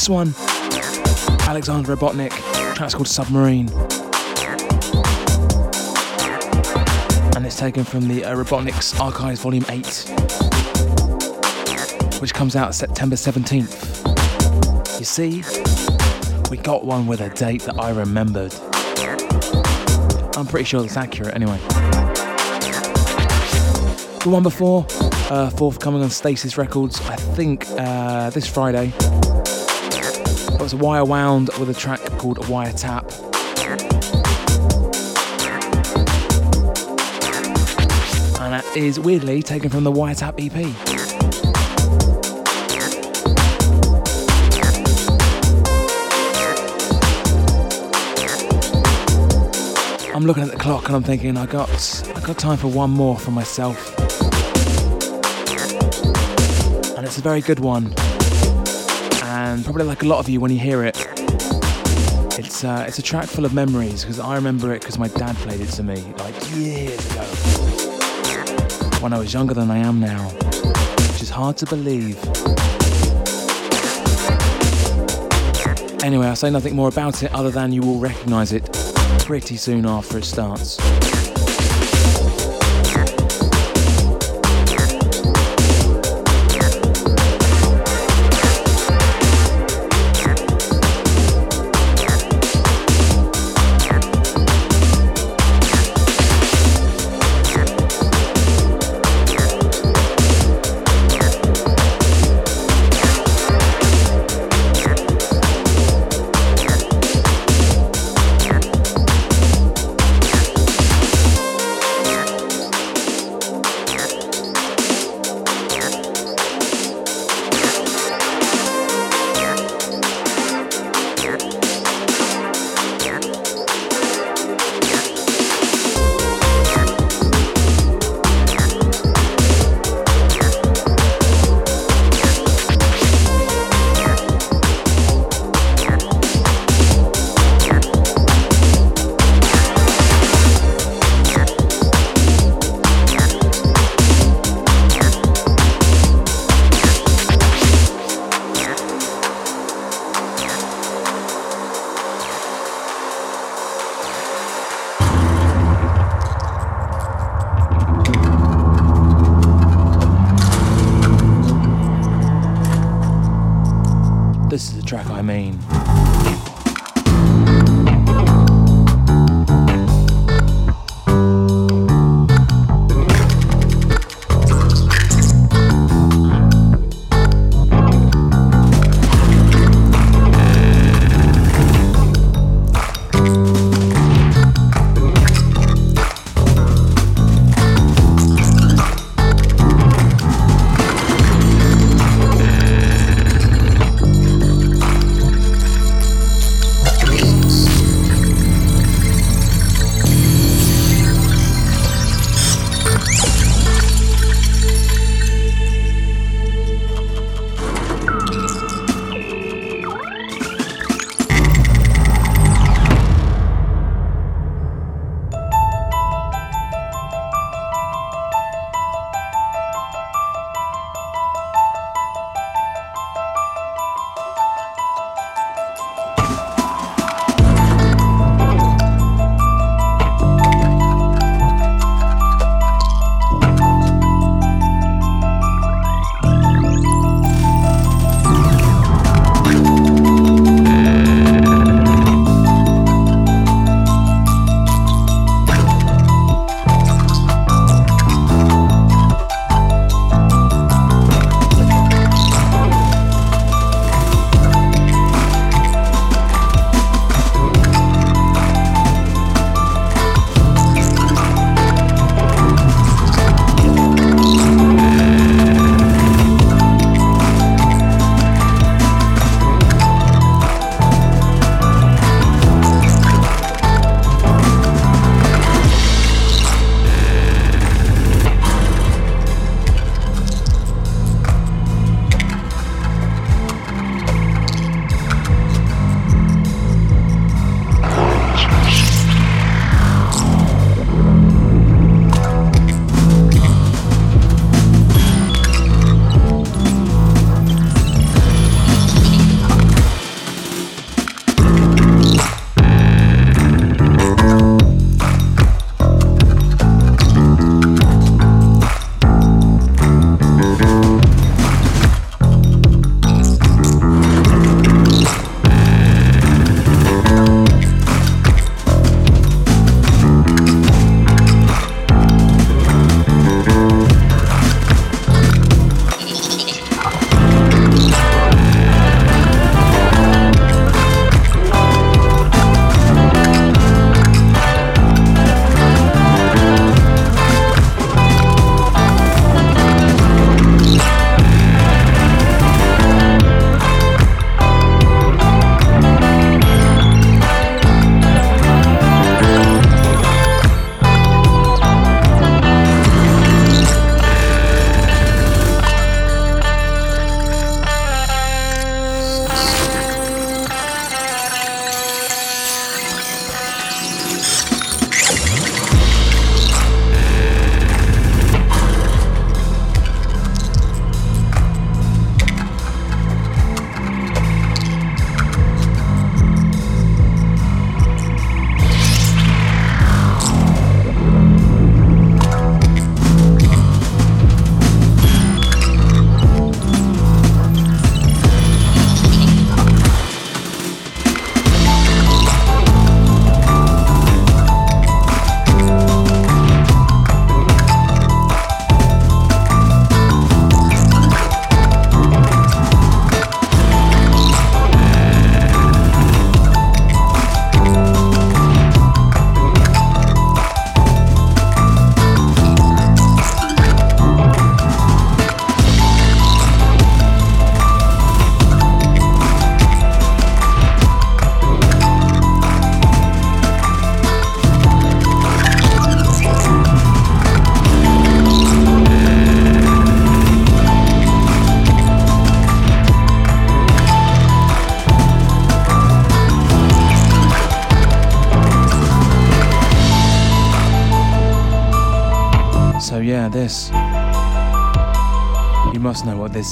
This 0.05 0.11
one, 0.11 0.34
Alexander 1.48 1.96
Robotnik, 1.96 2.32
track's 2.74 2.94
called 2.94 3.09
Submarine. 3.09 3.70
And 7.34 7.46
it's 7.46 7.57
taken 7.57 7.84
from 7.84 8.07
the 8.07 8.22
uh, 8.22 8.34
Robotnik's 8.34 9.00
Archives 9.00 9.40
Volume 9.40 9.64
8, 9.70 10.05
which 12.20 12.34
comes 12.34 12.55
out 12.55 12.74
September 12.74 13.16
17th. 13.16 14.98
You 14.98 15.07
see, 15.07 15.42
we 16.50 16.59
got 16.59 16.84
one 16.84 17.07
with 17.07 17.22
a 17.22 17.30
date 17.30 17.62
that 17.62 17.80
I 17.80 17.88
remembered. 17.88 18.55
I'm 20.36 20.46
pretty 20.46 20.64
sure 20.64 20.82
that's 20.82 20.98
accurate 20.98 21.34
anyway. 21.34 21.57
The 24.22 24.28
one 24.28 24.42
before, 24.42 24.84
uh, 25.30 25.48
forthcoming 25.48 26.02
on 26.02 26.11
Stasis 26.11 26.59
Records, 26.59 27.00
I 27.09 27.16
think 27.16 27.66
uh, 27.78 28.28
this 28.28 28.46
Friday. 28.46 28.92
Was 30.64 30.74
wire 30.74 31.04
wound 31.04 31.50
with 31.58 31.68
a 31.68 31.74
track 31.74 32.00
called 32.16 32.48
Wire 32.48 32.72
Tap. 32.72 33.04
And 38.40 38.54
that 38.54 38.64
is 38.74 38.98
weirdly 38.98 39.42
taken 39.42 39.68
from 39.68 39.84
the 39.84 39.90
Wire 39.90 40.14
Tap 40.14 40.36
EP. 40.38 40.54
I'm 50.14 50.24
looking 50.24 50.44
at 50.44 50.50
the 50.50 50.56
clock 50.58 50.86
and 50.86 50.96
I'm 50.96 51.02
thinking 51.02 51.36
I 51.36 51.44
got 51.44 51.68
I 52.16 52.20
got 52.20 52.38
time 52.38 52.56
for 52.56 52.68
one 52.68 52.88
more 52.88 53.18
for 53.18 53.32
myself. 53.32 53.94
And 56.96 57.04
it's 57.04 57.18
a 57.18 57.20
very 57.20 57.42
good 57.42 57.60
one. 57.60 57.94
And 59.47 59.62
probably 59.62 59.84
like 59.84 60.03
a 60.03 60.07
lot 60.07 60.20
of 60.20 60.28
you 60.30 60.40
when 60.40 60.51
you 60.51 60.59
hear 60.59 60.84
it, 60.84 60.97
it's 62.38 62.64
uh, 62.64 62.86
it's 62.88 62.99
a 62.99 63.03
track 63.03 63.26
full 63.26 63.45
of 63.45 63.53
memories 63.53 64.03
because 64.03 64.18
I 64.18 64.36
remember 64.36 64.72
it 64.72 64.80
because 64.80 64.99
my 64.99 65.09
dad 65.09 65.36
played 65.36 65.61
it 65.61 65.68
to 65.72 65.82
me 65.82 65.97
like 66.18 66.34
years 66.57 66.99
ago 67.12 67.24
when 69.01 69.12
I 69.12 69.18
was 69.18 69.34
younger 69.34 69.53
than 69.53 69.70
I 69.70 69.76
am 69.76 70.01
now, 70.01 70.30
which 70.30 71.20
is 71.20 71.28
hard 71.28 71.59
to 71.59 71.66
believe. 71.66 72.16
Anyway, 76.03 76.26
I'll 76.26 76.36
say 76.36 76.51
nothing 76.51 76.74
more 76.74 76.88
about 76.88 77.22
it 77.22 77.30
other 77.34 77.51
than 77.51 77.70
you 77.70 77.82
will 77.82 77.99
recognise 77.99 78.51
it 78.51 78.72
pretty 79.20 79.59
soon 79.59 79.84
after 79.84 80.16
it 80.16 80.24
starts. 80.24 80.78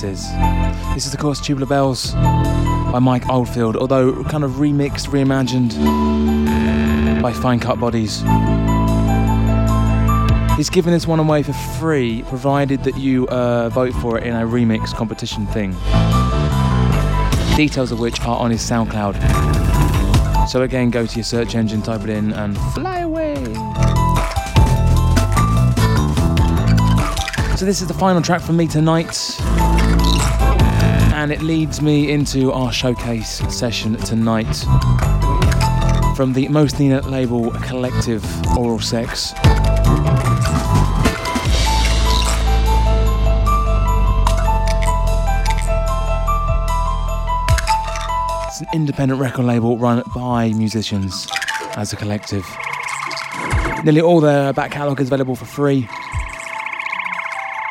This 0.03 1.07
is. 1.07 1.15
Of 1.15 1.21
course, 1.21 1.41
Tubular 1.41 1.67
Bells 1.67 2.13
by 2.13 2.99
Mike 3.01 3.29
Oldfield, 3.29 3.77
although 3.77 4.23
kind 4.25 4.45
of 4.45 4.53
remixed, 4.53 5.09
reimagined 5.09 5.73
by 7.23 7.33
Fine 7.33 7.61
Cut 7.61 7.81
Bodies. 7.81 8.23
He's 10.57 10.69
giving 10.69 10.93
this 10.93 11.07
one 11.07 11.19
away 11.19 11.43
for 11.43 11.53
free, 11.53 12.23
provided 12.25 12.85
that 12.85 12.99
you 12.99 13.27
uh, 13.29 13.71
vote 13.71 13.95
for 13.95 14.19
it 14.19 14.27
in 14.27 14.35
a 14.35 14.43
remix 14.43 14.93
competition 14.95 15.47
thing. 15.47 15.73
Details 17.57 17.93
of 17.93 18.01
which 18.01 18.21
are 18.23 18.39
on 18.39 18.51
his 18.51 18.61
SoundCloud. 18.61 19.17
So 20.49 20.63
again, 20.63 20.91
go 20.91 21.07
to 21.07 21.15
your 21.15 21.25
search 21.25 21.55
engine, 21.55 21.81
type 21.81 22.03
it 22.03 22.11
in, 22.11 22.33
and 22.33 22.59
fly 22.75 23.01
away. 23.01 23.37
So 27.57 27.65
this 27.65 27.81
is 27.81 27.87
the 27.87 27.95
final 27.95 28.21
track 28.21 28.41
from 28.41 28.57
me 28.57 28.67
tonight. 28.67 29.15
And 31.23 31.31
it 31.31 31.41
leads 31.41 31.81
me 31.81 32.11
into 32.11 32.51
our 32.51 32.73
showcase 32.73 33.39
session 33.57 33.95
tonight. 33.95 34.53
From 36.17 36.33
the 36.33 36.49
Most 36.51 36.81
Nina 36.81 37.01
label 37.03 37.53
collective 37.61 38.25
Oral 38.59 38.81
Sex. 38.81 39.33
It's 48.49 48.61
an 48.61 48.67
independent 48.75 49.21
record 49.21 49.45
label 49.45 49.79
run 49.79 50.03
by 50.13 50.53
musicians 50.55 51.29
as 51.77 51.93
a 51.93 51.97
collective. 51.97 52.45
Nearly 53.85 54.01
all 54.01 54.21
their 54.21 54.53
back 54.53 54.73
catalogue 54.73 55.01
is 55.01 55.07
available 55.07 55.37
for 55.37 55.45
free. 55.45 55.89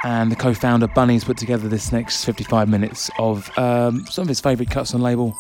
And 0.04 0.32
the 0.32 0.36
co 0.36 0.54
founder 0.54 0.88
Bunny's 0.88 1.24
put 1.24 1.38
together 1.38 1.68
this 1.68 1.92
next 1.92 2.26
55 2.26 2.68
minutes 2.68 3.10
of 3.20 3.56
um, 3.58 4.06
some 4.08 4.24
of 4.24 4.28
his 4.28 4.40
favourite 4.40 4.72
cuts 4.72 4.96
on 4.96 5.02
label. 5.02 5.36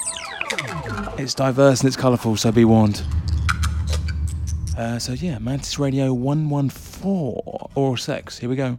It's 1.18 1.34
diverse 1.34 1.82
and 1.82 1.88
it's 1.88 1.98
colourful, 1.98 2.38
so 2.38 2.52
be 2.52 2.66
warned. 2.66 3.02
Uh, 4.78 5.00
so 5.00 5.14
yeah, 5.14 5.40
Mantis 5.40 5.80
Radio 5.80 6.14
114 6.14 7.70
Oral 7.76 7.98
Sex. 7.98 8.38
Here 8.38 8.50
we 8.50 8.56
go. 8.56 8.78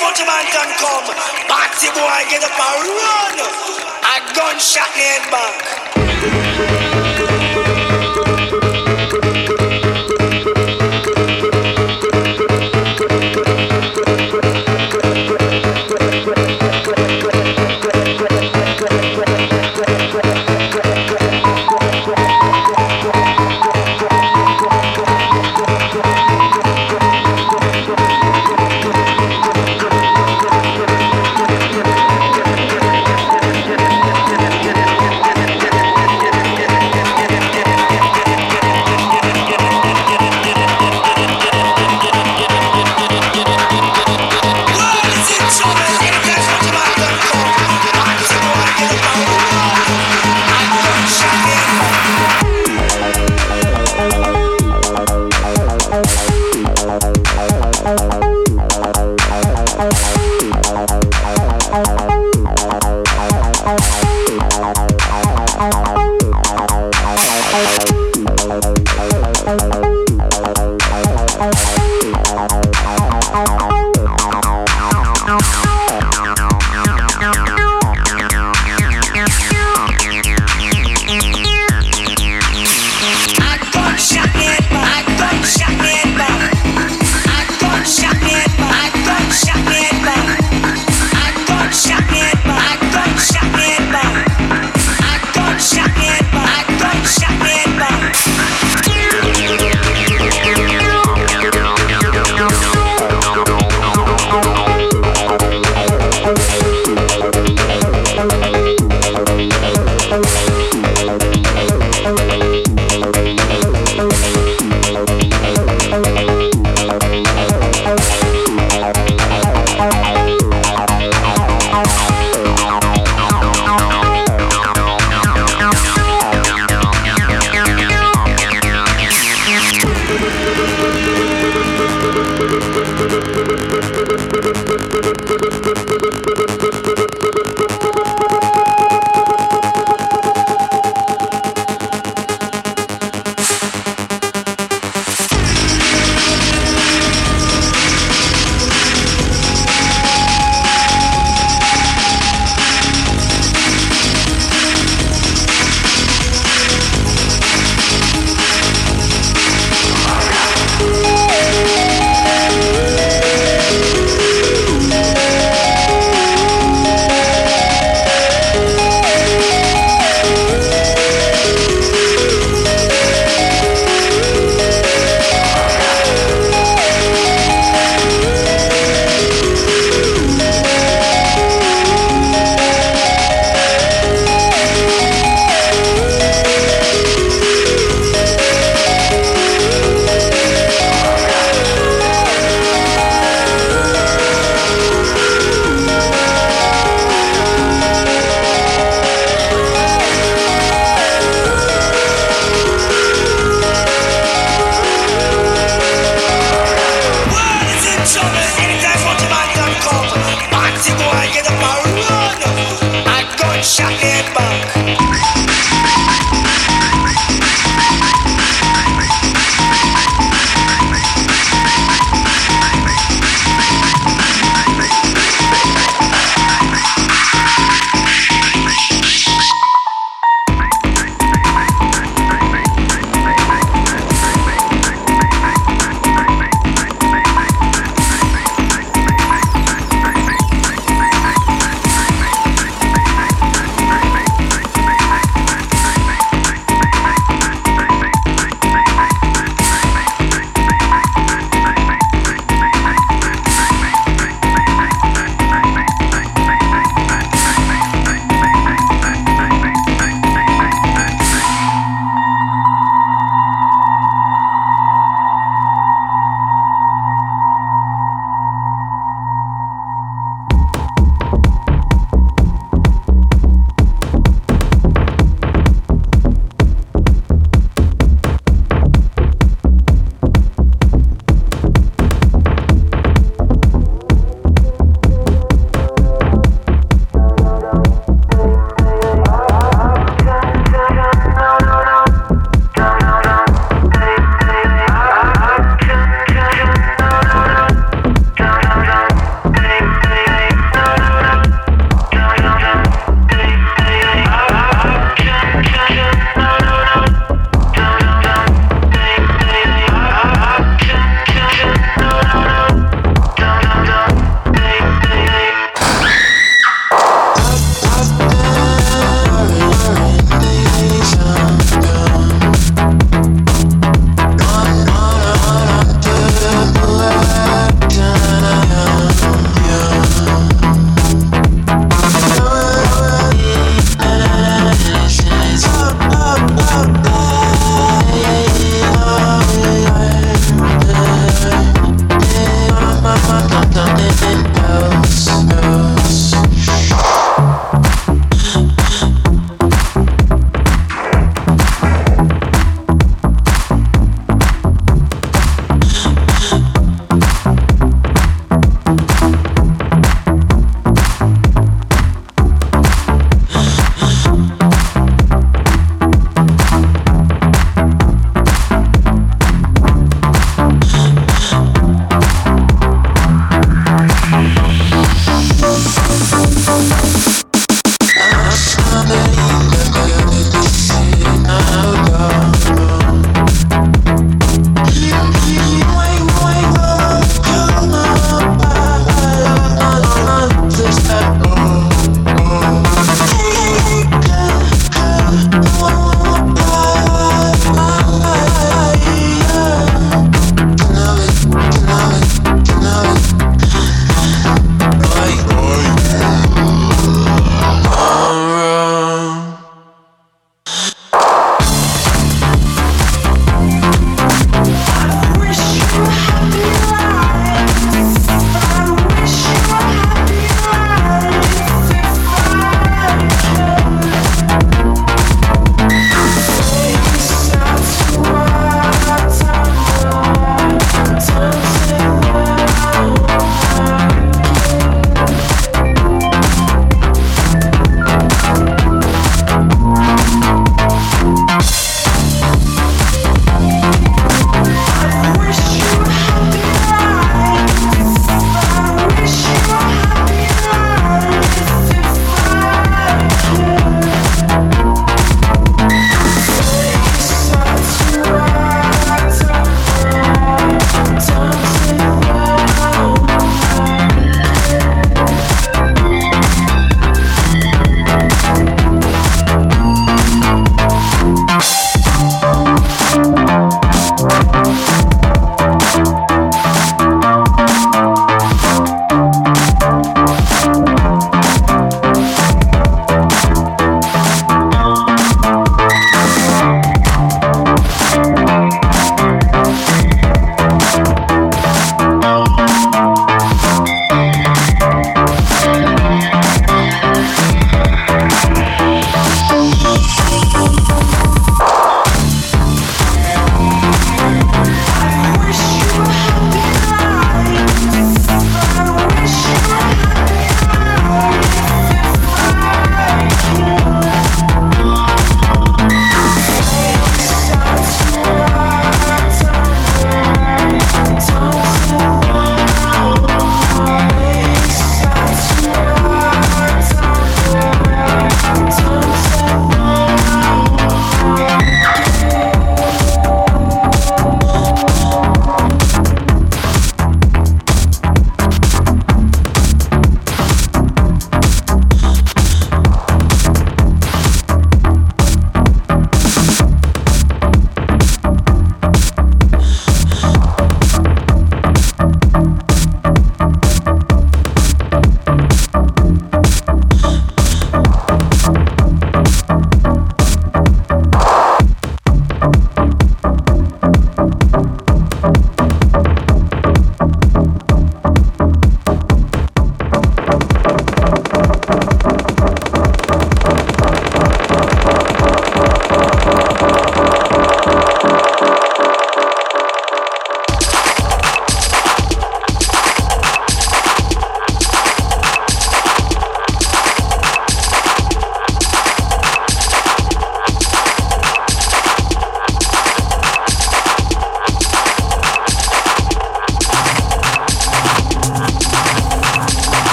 Anytime 0.00 0.14
Motorman 0.14 0.44
can 0.50 0.70
come. 0.78 1.04
Party 1.48 1.88
boy 1.94 2.24
get 2.30 2.44
up 2.44 2.58
and 2.58 2.86
run. 2.86 3.38
A 4.02 4.34
gunshot 4.34 4.96
in 4.96 5.22
back. 5.30 7.07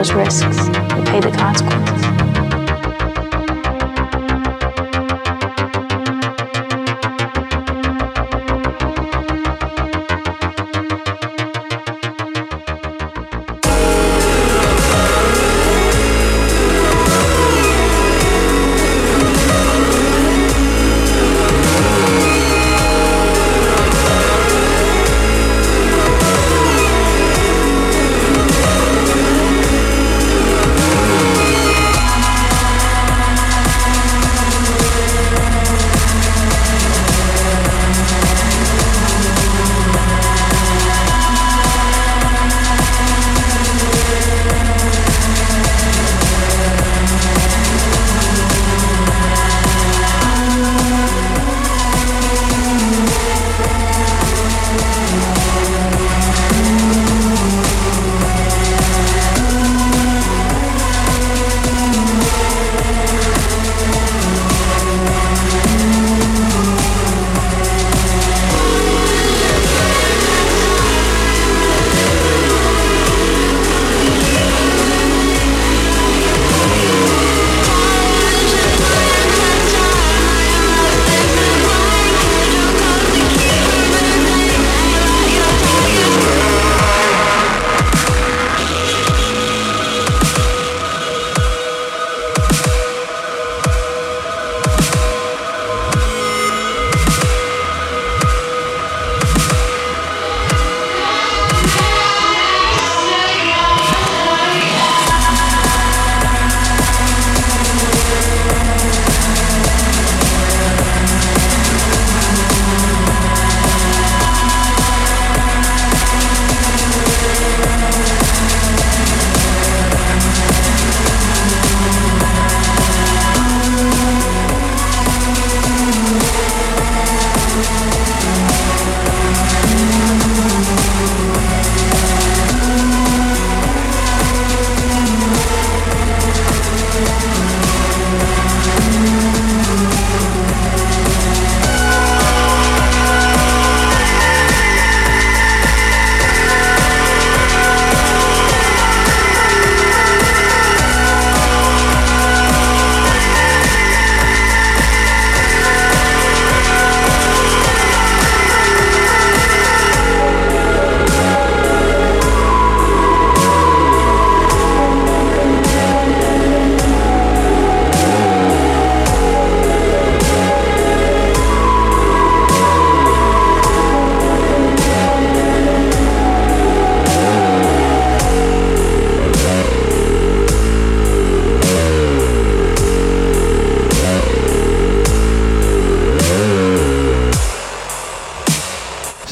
those 0.00 0.14
risks. 0.14 0.68
We 0.96 1.04
pay 1.04 1.20
the 1.20 1.30
cost. 1.30 1.49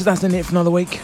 That's 0.09 0.23
it 0.23 0.43
for 0.43 0.51
another 0.51 0.71
week. 0.71 1.01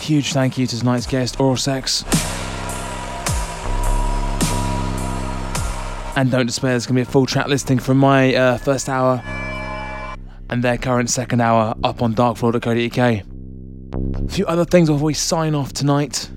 Huge 0.00 0.32
thank 0.32 0.56
you 0.56 0.66
to 0.66 0.78
tonight's 0.78 1.06
guest, 1.06 1.38
Oral 1.38 1.56
Sex. 1.56 2.02
And 6.16 6.30
don't 6.30 6.46
despair, 6.46 6.70
there's 6.70 6.86
going 6.86 6.96
to 6.96 6.98
be 6.98 7.02
a 7.02 7.04
full 7.04 7.26
track 7.26 7.48
listing 7.48 7.78
from 7.78 7.98
my 7.98 8.34
uh, 8.34 8.58
first 8.58 8.88
hour 8.88 9.22
and 10.48 10.64
their 10.64 10.78
current 10.78 11.10
second 11.10 11.40
hour 11.40 11.74
up 11.84 12.02
on 12.02 12.14
darkfloor.co.uk. 12.14 14.24
A 14.24 14.32
few 14.32 14.46
other 14.46 14.64
things 14.64 14.88
before 14.88 15.04
we 15.04 15.14
sign 15.14 15.54
off 15.54 15.74
tonight. 15.74 16.30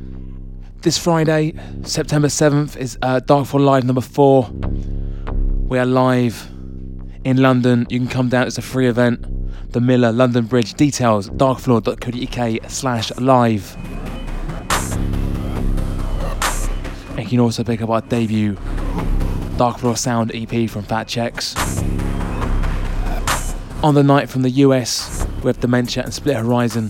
This 0.81 0.97
Friday, 0.97 1.53
September 1.83 2.27
7th, 2.27 2.77
is 2.77 2.97
uh, 3.01 3.21
Live 3.27 3.85
number 3.85 4.01
4. 4.01 4.49
We 5.67 5.79
are 5.79 5.85
live 5.85 6.54
in 7.25 7.37
London. 7.37 7.85
You 7.89 7.99
can 7.99 8.07
come 8.07 8.29
down, 8.29 8.47
it's 8.47 8.57
a 8.57 8.61
free 8.61 8.87
event. 8.87 9.25
The 9.73 9.81
Miller 9.81 10.13
London 10.13 10.45
Bridge. 10.45 10.75
Details 10.75 11.29
darkfloor.co.uk 11.31 12.71
slash 12.71 13.11
live. 13.17 13.75
And 17.09 17.19
you 17.19 17.25
can 17.25 17.39
also 17.39 17.63
pick 17.63 17.81
up 17.81 17.89
our 17.89 18.01
debut 18.01 18.57
Dark 19.57 19.79
Floor 19.79 19.97
Sound 19.97 20.31
EP 20.33 20.69
from 20.69 20.83
Fat 20.83 21.07
Checks. 21.07 21.55
On 23.83 23.93
the 23.93 24.03
night 24.03 24.29
from 24.29 24.43
the 24.43 24.49
US, 24.49 25.27
we 25.43 25.47
have 25.47 25.59
Dementia 25.59 26.03
and 26.03 26.13
Split 26.13 26.37
Horizon 26.37 26.89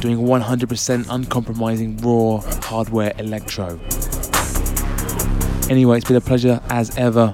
doing 0.00 0.18
100% 0.18 1.06
uncompromising 1.08 1.96
raw 1.98 2.40
hardware 2.62 3.12
electro. 3.18 3.80
Anyway, 5.70 5.96
it's 5.96 6.06
been 6.06 6.16
a 6.16 6.20
pleasure 6.20 6.60
as 6.68 6.96
ever. 6.98 7.32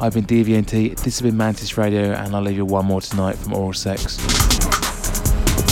I've 0.00 0.14
been 0.14 0.26
DVNT, 0.26 0.96
this 0.96 1.18
has 1.18 1.22
been 1.22 1.36
Mantis 1.36 1.76
Radio, 1.78 2.12
and 2.12 2.36
I'll 2.36 2.42
leave 2.42 2.56
you 2.56 2.64
one 2.64 2.86
more 2.86 3.00
tonight 3.00 3.36
from 3.36 3.54
Oral 3.54 3.72
Sex. 3.72 4.18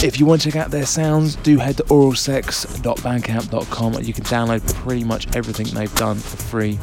If 0.03 0.19
you 0.19 0.27
want 0.27 0.43
to 0.43 0.51
check 0.51 0.61
out 0.61 0.71
their 0.71 0.87
sounds, 0.87 1.37
do 1.37 1.59
head 1.59 1.77
to 1.77 1.85
oralsex.bandcamp.com. 1.85 4.03
You 4.03 4.13
can 4.13 4.25
download 4.25 4.75
pretty 4.75 5.05
much 5.05 5.35
everything 5.37 5.67
they've 5.75 5.95
done 5.95 6.17
for 6.17 6.37
free. 6.37 6.79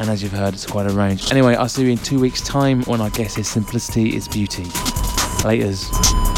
And 0.00 0.10
as 0.10 0.22
you've 0.22 0.32
heard, 0.32 0.54
it's 0.54 0.66
quite 0.66 0.86
a 0.86 0.92
range. 0.92 1.30
Anyway, 1.32 1.54
I'll 1.54 1.68
see 1.68 1.84
you 1.84 1.90
in 1.90 1.98
two 1.98 2.20
weeks' 2.20 2.42
time 2.42 2.82
when 2.84 3.00
I 3.00 3.08
guess 3.10 3.34
his 3.34 3.48
simplicity 3.48 4.16
is 4.16 4.28
beauty. 4.28 4.64
Laters. 5.42 6.37